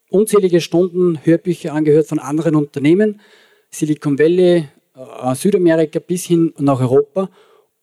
[0.09, 3.21] unzählige Stunden Hörbücher angehört von anderen Unternehmen,
[3.69, 7.29] Silicon Valley, äh, Südamerika bis hin nach Europa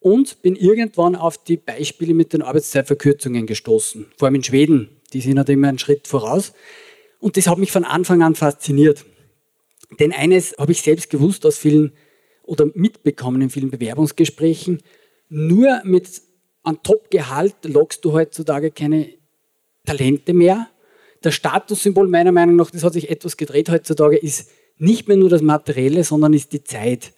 [0.00, 5.20] und bin irgendwann auf die Beispiele mit den Arbeitszeitverkürzungen gestoßen, vor allem in Schweden, die
[5.20, 6.53] sind halt immer einen Schritt voraus.
[7.20, 9.05] Und das hat mich von Anfang an fasziniert.
[10.00, 11.92] Denn eines habe ich selbst gewusst aus vielen
[12.53, 14.82] oder mitbekommen in vielen Bewerbungsgesprächen,
[15.28, 16.20] nur mit
[16.62, 19.09] einem Top-Gehalt lockst du heutzutage keine
[19.86, 20.68] Talente mehr,
[21.22, 25.30] das Statussymbol meiner Meinung nach, das hat sich etwas gedreht heutzutage, ist nicht mehr nur
[25.30, 27.12] das Materielle, sondern ist die Zeit.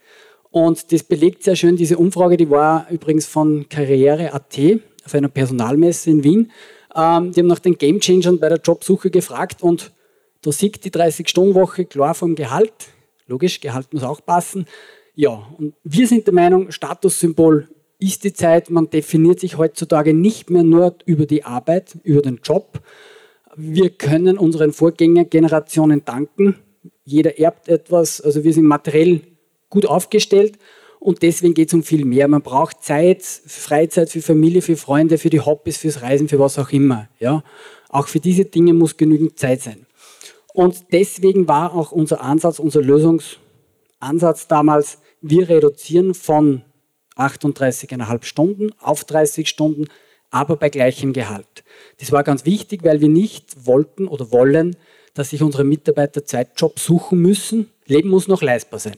[0.50, 4.58] Und das belegt sehr schön diese Umfrage, die war übrigens von Karriere.at
[5.04, 6.52] auf einer Personalmesse in Wien.
[6.94, 9.90] Ähm, die haben nach den Gamechangern bei der Jobsuche gefragt und
[10.42, 12.72] da sieht die 30-Stunden-Woche klar vom Gehalt.
[13.26, 14.66] Logisch, Gehalt muss auch passen.
[15.14, 18.70] Ja, und wir sind der Meinung, Statussymbol ist die Zeit.
[18.70, 22.80] Man definiert sich heutzutage nicht mehr nur über die Arbeit, über den Job,
[23.56, 26.56] wir können unseren Vorgängergenerationen danken.
[27.04, 29.20] Jeder erbt etwas, also wir sind materiell
[29.70, 30.58] gut aufgestellt
[30.98, 32.28] und deswegen geht es um viel mehr.
[32.28, 36.58] Man braucht Zeit, Freizeit für Familie, für Freunde, für die Hobbys, fürs Reisen, für was
[36.58, 37.08] auch immer.
[37.20, 37.44] Ja?
[37.90, 39.86] Auch für diese Dinge muss genügend Zeit sein.
[40.52, 46.62] Und deswegen war auch unser Ansatz, unser Lösungsansatz damals, wir reduzieren von
[47.16, 49.86] 38,5 Stunden auf 30 Stunden,
[50.30, 51.64] aber bei gleichem Gehalt.
[51.98, 54.76] Das war ganz wichtig, weil wir nicht wollten oder wollen,
[55.14, 57.70] dass sich unsere Mitarbeiter Zeitjob suchen müssen.
[57.86, 58.96] Leben muss noch leistbar sein.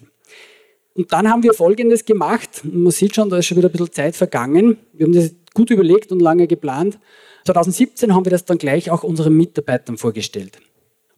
[0.94, 2.62] Und dann haben wir Folgendes gemacht.
[2.64, 4.78] Man sieht schon, da ist schon wieder ein bisschen Zeit vergangen.
[4.94, 6.98] Wir haben das gut überlegt und lange geplant.
[7.44, 10.58] 2017 haben wir das dann gleich auch unseren Mitarbeitern vorgestellt.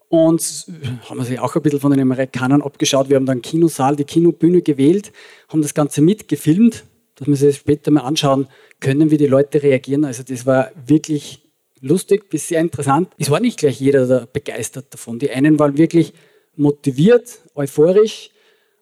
[0.08, 0.66] Und
[1.08, 3.10] haben sich auch ein bisschen von den Amerikanern abgeschaut.
[3.10, 5.12] Wir haben dann Kinosaal, die Kinobühne gewählt,
[5.48, 6.84] haben das Ganze mitgefilmt,
[7.16, 8.48] dass wir sich später mal anschauen
[8.80, 10.04] können, wie die Leute reagieren.
[10.06, 11.42] Also das war wirklich
[11.80, 13.10] lustig bis sehr interessant.
[13.18, 15.18] Es war nicht gleich jeder begeistert davon.
[15.18, 16.14] Die einen waren wirklich
[16.56, 18.30] motiviert, euphorisch,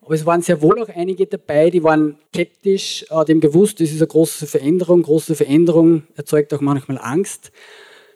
[0.06, 3.90] aber es waren sehr wohl auch einige dabei, die waren skeptisch, äh, haben gewusst, das
[3.90, 5.02] ist eine große Veränderung.
[5.02, 7.50] Große Veränderung erzeugt auch manchmal Angst.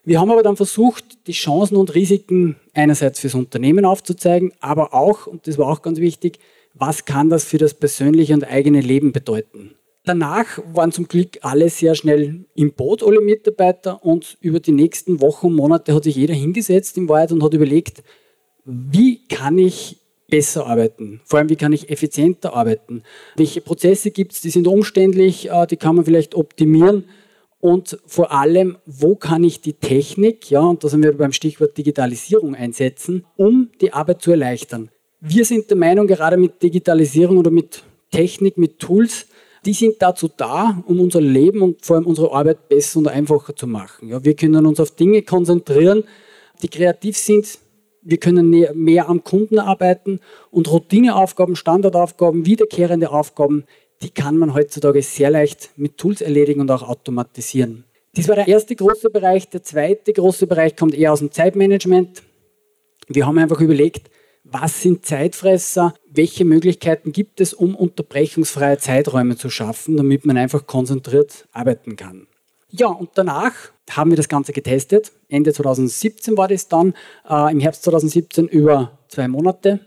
[0.04, 5.26] Wir haben aber dann versucht, die Chancen und Risiken einerseits fürs Unternehmen aufzuzeigen, aber auch,
[5.26, 6.38] und das war auch ganz wichtig,
[6.74, 9.74] was kann das für das persönliche und eigene Leben bedeuten.
[10.04, 15.20] Danach waren zum Glück alle sehr schnell im Boot, alle Mitarbeiter, und über die nächsten
[15.20, 18.02] Wochen und Monate hat sich jeder hingesetzt im Wald und hat überlegt,
[18.64, 19.98] wie kann ich
[20.30, 21.20] besser arbeiten?
[21.24, 23.02] Vor allem, wie kann ich effizienter arbeiten?
[23.36, 27.04] Welche Prozesse gibt es, die sind umständlich, äh, die kann man vielleicht optimieren?
[27.60, 31.76] Und vor allem, wo kann ich die Technik, ja, und da sind wir beim Stichwort
[31.76, 34.90] Digitalisierung einsetzen, um die Arbeit zu erleichtern?
[35.20, 39.26] Wir sind der Meinung, gerade mit Digitalisierung oder mit Technik, mit Tools,
[39.66, 43.54] die sind dazu da, um unser Leben und vor allem unsere Arbeit besser und einfacher
[43.54, 44.08] zu machen.
[44.08, 46.04] Ja, wir können uns auf Dinge konzentrieren,
[46.62, 47.58] die kreativ sind.
[48.02, 53.64] Wir können mehr am Kunden arbeiten und Routineaufgaben, Standardaufgaben, wiederkehrende Aufgaben,
[54.02, 57.84] die kann man heutzutage sehr leicht mit Tools erledigen und auch automatisieren.
[58.14, 59.48] Das war der erste große Bereich.
[59.50, 62.22] Der zweite große Bereich kommt eher aus dem Zeitmanagement.
[63.08, 64.10] Wir haben einfach überlegt,
[64.42, 70.66] was sind Zeitfresser, welche Möglichkeiten gibt es, um unterbrechungsfreie Zeiträume zu schaffen, damit man einfach
[70.66, 72.26] konzentriert arbeiten kann.
[72.70, 73.52] Ja, und danach
[73.90, 75.12] haben wir das Ganze getestet.
[75.28, 76.94] Ende 2017 war das dann.
[77.28, 79.80] Äh, Im Herbst 2017 über zwei Monate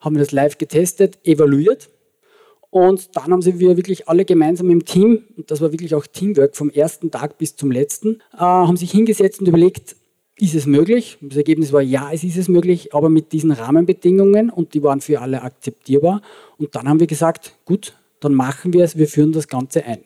[0.00, 1.88] haben wir das live getestet, evaluiert.
[2.72, 6.06] Und dann haben sie wir wirklich alle gemeinsam im Team, und das war wirklich auch
[6.06, 9.94] Teamwork vom ersten Tag bis zum letzten, äh, haben sich hingesetzt und überlegt,
[10.38, 11.18] ist es möglich?
[11.20, 15.02] Das Ergebnis war ja, es ist es möglich, aber mit diesen Rahmenbedingungen und die waren
[15.02, 16.22] für alle akzeptierbar.
[16.56, 20.00] Und dann haben wir gesagt, gut, dann machen wir es, wir führen das Ganze ein.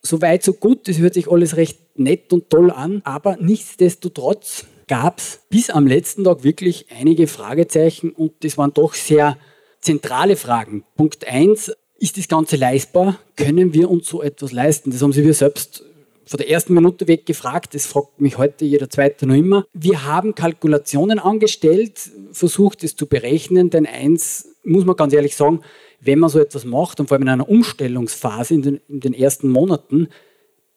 [0.00, 4.64] So weit, so gut, das hört sich alles recht nett und toll an, aber nichtsdestotrotz
[4.88, 9.36] gab es bis am letzten Tag wirklich einige Fragezeichen und das waren doch sehr
[9.82, 10.84] zentrale Fragen.
[10.96, 13.18] Punkt 1, ist das Ganze leistbar?
[13.36, 14.90] Können wir uns so etwas leisten?
[14.90, 15.84] Das haben Sie wir selbst
[16.24, 19.66] von der ersten Minute weg gefragt, das fragt mich heute jeder Zweite noch immer.
[19.72, 21.98] Wir haben Kalkulationen angestellt,
[22.30, 25.60] versucht es zu berechnen, denn eins muss man ganz ehrlich sagen,
[26.00, 29.12] wenn man so etwas macht und vor allem in einer Umstellungsphase in den, in den
[29.12, 30.08] ersten Monaten,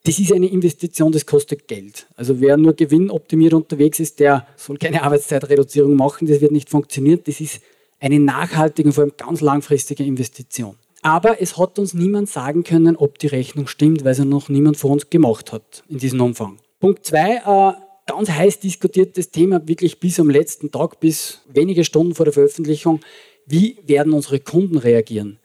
[0.05, 2.07] das ist eine Investition, das kostet Geld.
[2.15, 7.19] Also wer nur gewinnoptimiert unterwegs ist, der soll keine Arbeitszeitreduzierung machen, das wird nicht funktionieren.
[7.25, 7.61] Das ist
[7.99, 10.75] eine nachhaltige und vor allem ganz langfristige Investition.
[11.03, 14.77] Aber es hat uns niemand sagen können, ob die Rechnung stimmt, weil sie noch niemand
[14.77, 16.57] vor uns gemacht hat in diesem Umfang.
[16.79, 17.73] Punkt zwei, äh,
[18.07, 23.01] ganz heiß diskutiertes Thema, wirklich bis am letzten Tag, bis wenige Stunden vor der Veröffentlichung.
[23.45, 25.39] Wie werden unsere Kunden reagieren?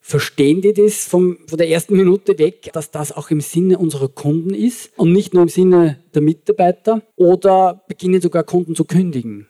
[0.00, 4.08] Verstehen die das vom, von der ersten Minute weg, dass das auch im Sinne unserer
[4.08, 7.02] Kunden ist und nicht nur im Sinne der Mitarbeiter?
[7.16, 9.46] Oder beginnen sogar Kunden zu kündigen?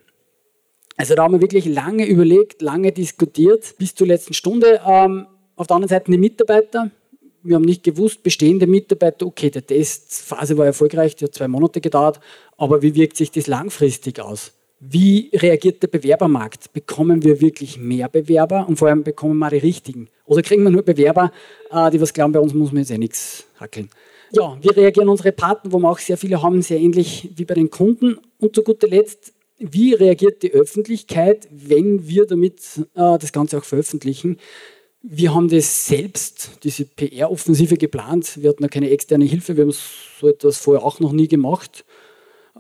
[0.97, 4.81] Also da haben wir wirklich lange überlegt, lange diskutiert, bis zur letzten Stunde.
[4.87, 5.27] Ähm,
[5.63, 6.91] auf der anderen Seite die Mitarbeiter.
[7.43, 11.81] Wir haben nicht gewusst, bestehende Mitarbeiter, okay, die Testphase war erfolgreich, die hat zwei Monate
[11.81, 12.21] gedauert,
[12.57, 14.53] aber wie wirkt sich das langfristig aus?
[14.79, 16.73] Wie reagiert der Bewerbermarkt?
[16.73, 20.09] Bekommen wir wirklich mehr Bewerber und vor allem bekommen wir die richtigen?
[20.25, 21.33] Oder kriegen wir nur Bewerber,
[21.71, 23.89] äh, die was glauben, bei uns muss man jetzt eh nichts hackeln?
[24.33, 27.55] Ja, wie reagieren unsere Partner, wo wir auch sehr viele haben, sehr ähnlich wie bei
[27.55, 28.19] den Kunden?
[28.39, 32.61] Und zu guter Letzt, wie reagiert die Öffentlichkeit, wenn wir damit
[32.95, 34.39] äh, das Ganze auch veröffentlichen?
[35.03, 38.41] Wir haben das selbst, diese PR-Offensive geplant.
[38.41, 41.85] Wir hatten ja keine externe Hilfe, wir haben so etwas vorher auch noch nie gemacht.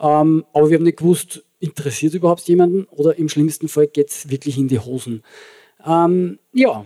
[0.00, 4.28] Ähm, aber wir haben nicht gewusst, interessiert überhaupt jemanden oder im schlimmsten Fall geht es
[4.28, 5.22] wirklich in die Hosen.
[5.86, 6.84] Ähm, ja,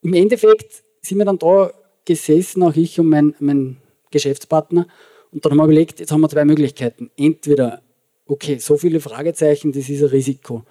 [0.00, 1.72] im Endeffekt sind wir dann da
[2.06, 3.76] gesessen, auch ich und mein, mein
[4.10, 4.86] Geschäftspartner,
[5.32, 7.10] und dann haben wir überlegt, jetzt haben wir zwei Möglichkeiten.
[7.16, 7.82] Entweder,
[8.26, 10.62] okay, so viele Fragezeichen, das ist ein Risiko.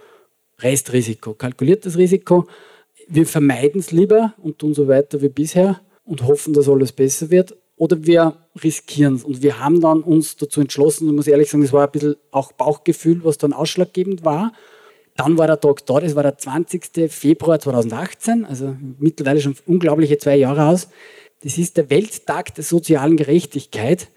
[0.58, 2.48] Restrisiko, kalkuliertes Risiko
[3.08, 7.30] wir vermeiden es lieber und tun so weiter wie bisher und hoffen, dass alles besser
[7.30, 7.56] wird.
[7.78, 9.24] Oder wir riskieren es.
[9.24, 12.16] Und wir haben dann uns dazu entschlossen, und muss ehrlich sagen, das war ein bisschen
[12.32, 14.54] auch Bauchgefühl, was dann ausschlaggebend war.
[15.18, 17.12] Dann war der Tag da, das war der 20.
[17.12, 20.90] Februar 2018, also mittlerweile schon unglaubliche zwei Jahre aus.
[21.44, 24.08] Das ist der Welttag der sozialen Gerechtigkeit.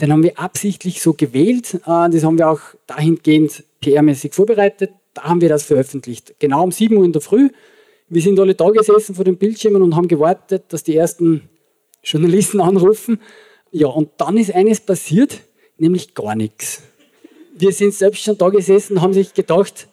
[0.00, 1.74] Den haben wir absichtlich so gewählt.
[1.74, 4.90] Äh, das haben wir auch dahingehend PR-mäßig vorbereitet.
[5.14, 6.34] Da haben wir das veröffentlicht.
[6.40, 7.50] Genau um 7 Uhr in der Früh
[8.08, 11.48] wir sind alle da gesessen vor den Bildschirmen und haben gewartet, dass die ersten
[12.02, 13.20] Journalisten anrufen.
[13.70, 15.40] Ja, und dann ist eines passiert,
[15.78, 16.82] nämlich gar nichts.
[17.56, 19.88] Wir sind selbst schon da gesessen, haben sich gedacht,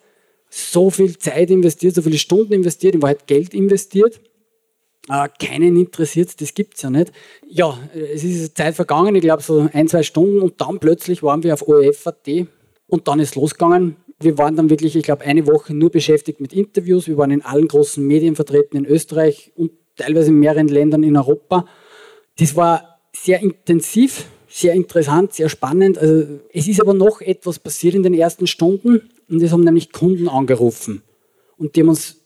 [0.50, 4.20] so viel Zeit investiert, so viele Stunden investiert, in Wahrheit Geld investiert.
[5.08, 7.12] Äh, keinen interessiert das gibt es ja nicht.
[7.48, 11.42] Ja, es ist Zeit vergangen, ich glaube so ein, zwei Stunden und dann plötzlich waren
[11.42, 12.28] wir auf ORF.at
[12.86, 16.52] und dann ist losgegangen wir waren dann wirklich, ich glaube, eine Woche nur beschäftigt mit
[16.52, 17.08] Interviews.
[17.08, 21.16] Wir waren in allen großen Medien vertreten in Österreich und teilweise in mehreren Ländern in
[21.16, 21.66] Europa.
[22.38, 25.98] Das war sehr intensiv, sehr interessant, sehr spannend.
[25.98, 29.92] Also, es ist aber noch etwas passiert in den ersten Stunden und es haben nämlich
[29.92, 31.02] Kunden angerufen
[31.56, 32.16] und die haben uns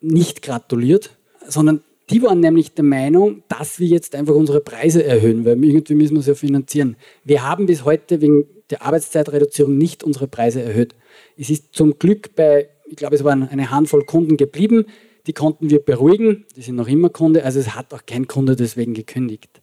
[0.00, 1.10] nicht gratuliert,
[1.46, 5.94] sondern die waren nämlich der Meinung, dass wir jetzt einfach unsere Preise erhöhen, weil irgendwie
[5.94, 6.96] müssen wir es ja finanzieren.
[7.24, 10.94] Wir haben bis heute wegen der Arbeitszeitreduzierung nicht unsere Preise erhöht.
[11.36, 14.86] Es ist zum Glück bei, ich glaube, es waren eine Handvoll Kunden geblieben,
[15.26, 18.54] die konnten wir beruhigen, die sind noch immer Kunde, also es hat auch kein Kunde
[18.54, 19.60] deswegen gekündigt.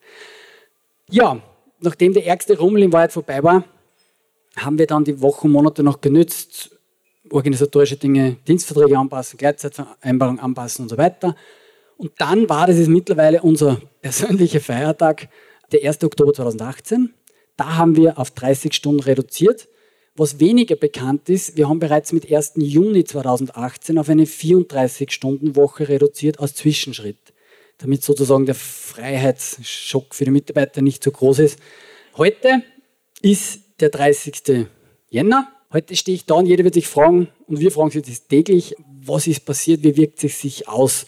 [1.09, 1.41] Ja,
[1.79, 3.63] nachdem der ärgste Rummel in Wahrheit vorbei war,
[4.57, 6.77] haben wir dann die Wochen, Monate noch genützt,
[7.29, 11.35] organisatorische Dinge, Dienstverträge anpassen, Gleitzeitvereinbarung anpassen und so weiter.
[12.03, 15.29] Und dann war, das ist mittlerweile unser persönlicher Feiertag,
[15.71, 16.03] der 1.
[16.03, 17.13] Oktober 2018.
[17.55, 19.69] Da haben wir auf 30 Stunden reduziert.
[20.13, 22.55] Was weniger bekannt ist, wir haben bereits mit 1.
[22.57, 27.33] Juni 2018 auf eine 34-Stunden-Woche reduziert als Zwischenschritt,
[27.77, 31.57] damit sozusagen der Freiheitsschock für die Mitarbeiter nicht so groß ist.
[32.17, 32.63] Heute
[33.21, 34.67] ist der 30.
[35.09, 35.47] Jänner.
[35.71, 38.75] Heute stehe ich da und jeder wird sich fragen, und wir fragen sich das täglich,
[39.05, 41.05] was ist passiert, wie wirkt es sich aus?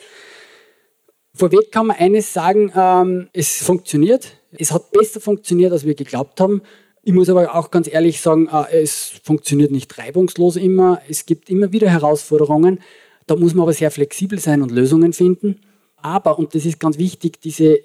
[1.36, 4.40] Vorweg kann man eines sagen, ähm, es funktioniert.
[4.58, 6.62] Es hat besser funktioniert, als wir geglaubt haben.
[7.04, 11.02] Ich muss aber auch ganz ehrlich sagen, äh, es funktioniert nicht reibungslos immer.
[11.10, 12.80] Es gibt immer wieder Herausforderungen.
[13.28, 15.62] Da muss man aber sehr flexibel sein und Lösungen finden.
[15.98, 17.80] Aber, und das ist ganz wichtig, diese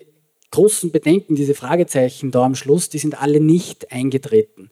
[0.50, 4.70] großen Bedenken, diese Fragezeichen da am Schluss, die sind alle nicht eingetreten.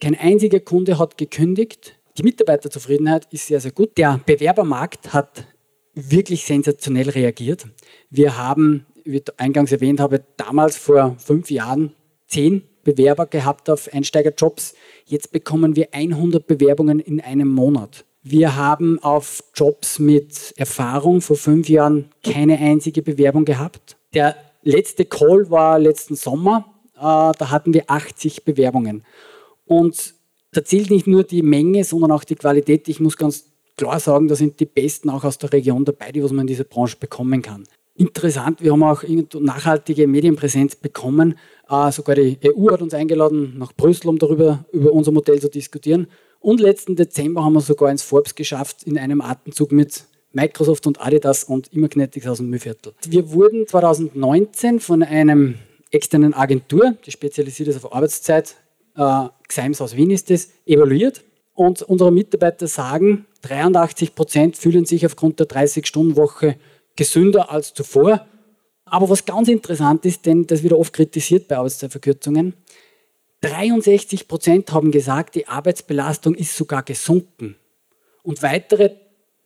[0.00, 1.94] Kein einziger Kunde hat gekündigt.
[2.16, 3.96] Die Mitarbeiterzufriedenheit ist sehr, sehr gut.
[3.98, 5.46] Der Bewerbermarkt hat
[5.94, 7.66] wirklich sensationell reagiert.
[8.10, 11.94] Wir haben, wie ich eingangs erwähnt habe, damals vor fünf Jahren
[12.26, 14.74] zehn Bewerber gehabt auf Einsteigerjobs.
[15.06, 18.04] Jetzt bekommen wir 100 Bewerbungen in einem Monat.
[18.22, 23.96] Wir haben auf Jobs mit Erfahrung vor fünf Jahren keine einzige Bewerbung gehabt.
[24.14, 26.74] Der letzte Call war letzten Sommer.
[26.96, 29.04] Äh, da hatten wir 80 Bewerbungen.
[29.66, 30.14] Und
[30.52, 32.88] da zählt nicht nur die Menge, sondern auch die Qualität.
[32.88, 33.44] Ich muss ganz
[33.76, 36.46] klar sagen, da sind die Besten auch aus der Region dabei, die was man in
[36.48, 37.64] dieser Branche bekommen kann.
[37.96, 39.04] Interessant, wir haben auch
[39.34, 41.36] nachhaltige Medienpräsenz bekommen.
[41.68, 45.48] Äh, sogar die EU hat uns eingeladen nach Brüssel, um darüber über unser Modell zu
[45.48, 46.08] diskutieren.
[46.40, 51.00] Und letzten Dezember haben wir sogar ins Forbes geschafft in einem Atemzug mit Microsoft und
[51.00, 52.94] Adidas und Immagnetics aus dem Müllviertel.
[53.08, 55.54] Wir wurden 2019 von einem
[55.92, 58.56] externen Agentur, die spezialisiert ist auf Arbeitszeit,
[58.96, 61.22] äh, Xeims aus Wien ist das, evaluiert.
[61.54, 66.56] Und unsere Mitarbeiter sagen, 83 Prozent fühlen sich aufgrund der 30-Stunden-Woche
[66.96, 68.26] gesünder als zuvor.
[68.84, 72.54] Aber was ganz interessant ist, denn das wird oft kritisiert bei Arbeitszeitverkürzungen,
[73.40, 77.56] 63 Prozent haben gesagt, die Arbeitsbelastung ist sogar gesunken.
[78.22, 78.92] Und weitere,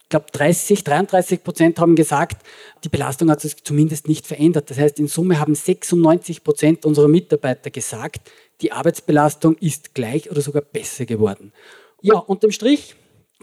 [0.02, 2.42] ich glaube 30, 33 Prozent haben gesagt,
[2.84, 4.70] die Belastung hat sich zumindest nicht verändert.
[4.70, 8.30] Das heißt, in Summe haben 96 Prozent unserer Mitarbeiter gesagt,
[8.60, 11.52] die Arbeitsbelastung ist gleich oder sogar besser geworden.
[12.00, 12.94] Ja, unterm Strich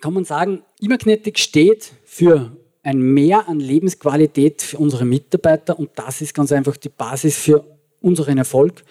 [0.02, 6.22] kann man sagen, Imagnetic steht für ein Mehr an Lebensqualität für unsere Mitarbeiter und das
[6.22, 7.66] ist ganz einfach die Basis für
[8.02, 8.84] unseren Erfolg.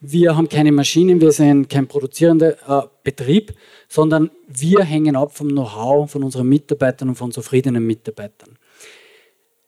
[0.00, 3.54] Wir haben keine Maschinen, wir sind kein produzierender äh, Betrieb,
[3.88, 8.58] sondern wir hängen ab vom Know-how von unseren Mitarbeitern und von zufriedenen Mitarbeitern.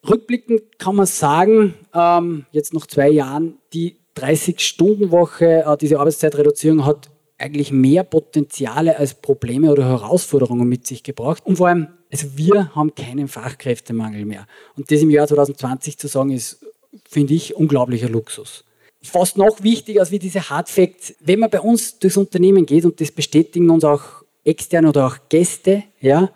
[0.09, 7.11] Rückblickend kann man sagen, ähm, jetzt nach zwei Jahren, die 30-Stunden-Woche, äh, diese Arbeitszeitreduzierung hat
[7.39, 11.45] eigentlich mehr Potenziale als Probleme oder Herausforderungen mit sich gebracht.
[11.45, 14.47] Und vor allem, also wir haben keinen Fachkräftemangel mehr.
[14.76, 16.64] Und das im Jahr 2020 zu sagen, ist,
[17.09, 18.64] finde ich, unglaublicher Luxus.
[19.03, 22.84] Fast noch wichtiger als wie diese Hard Facts, wenn man bei uns durchs Unternehmen geht,
[22.84, 24.03] und das bestätigen uns auch
[24.45, 26.30] externe oder auch Gäste, ja,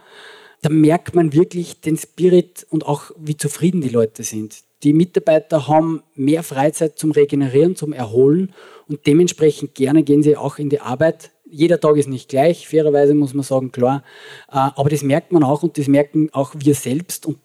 [0.63, 4.63] da merkt man wirklich den Spirit und auch wie zufrieden die Leute sind.
[4.83, 8.53] Die Mitarbeiter haben mehr Freizeit zum Regenerieren, zum Erholen
[8.89, 11.31] und dementsprechend gerne gehen sie auch in die Arbeit.
[11.51, 14.05] Jeder Tag ist nicht gleich, fairerweise muss man sagen, klar.
[14.49, 17.39] Äh, aber das merkt man auch und das merken auch wir selbst und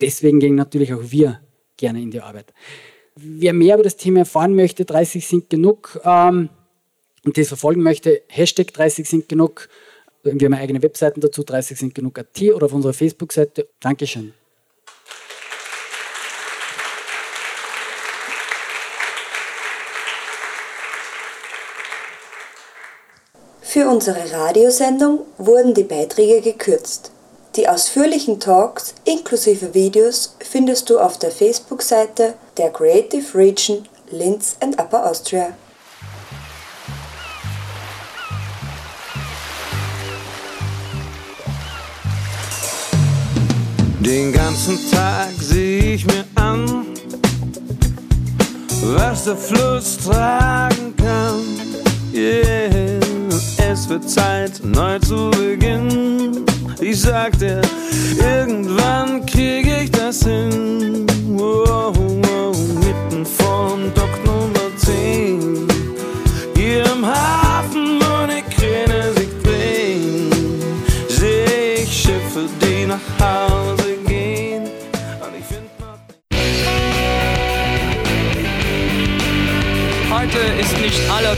[0.00, 1.40] deswegen gehen natürlich auch wir
[1.76, 2.52] gerne in die Arbeit.
[3.14, 6.48] Wer mehr über das Thema erfahren möchte, 30 sind genug ähm,
[7.24, 9.68] und das verfolgen möchte, Hashtag 30 sind genug.
[10.22, 13.68] Wir haben eigene Webseiten dazu, 30 sind genug.at oder auf unserer Facebook-Seite.
[13.80, 14.32] Dankeschön.
[23.60, 27.10] Für unsere Radiosendung wurden die Beiträge gekürzt.
[27.56, 34.78] Die ausführlichen Talks inklusive Videos findest du auf der Facebook-Seite der Creative Region Linz and
[34.78, 35.56] Upper Austria.
[44.12, 46.84] Den ganzen Tag sehe ich mir an,
[48.82, 51.40] was der Fluss tragen kann.
[52.12, 53.00] Yeah
[53.72, 56.44] es wird Zeit, neu zu beginnen.
[56.80, 57.62] Ich sagte,
[58.18, 61.06] irgendwann krieg ich das hin.
[61.28, 64.61] Wow, wow, mitten vom Dock Nummer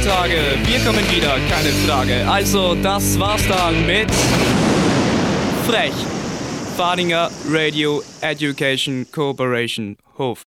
[0.05, 0.59] Tage.
[0.66, 2.28] Wir kommen wieder, keine Frage.
[2.28, 4.11] Also, das war's dann mit
[5.66, 5.94] Frech.
[6.76, 10.40] Fadinger Radio Education Cooperation Hof.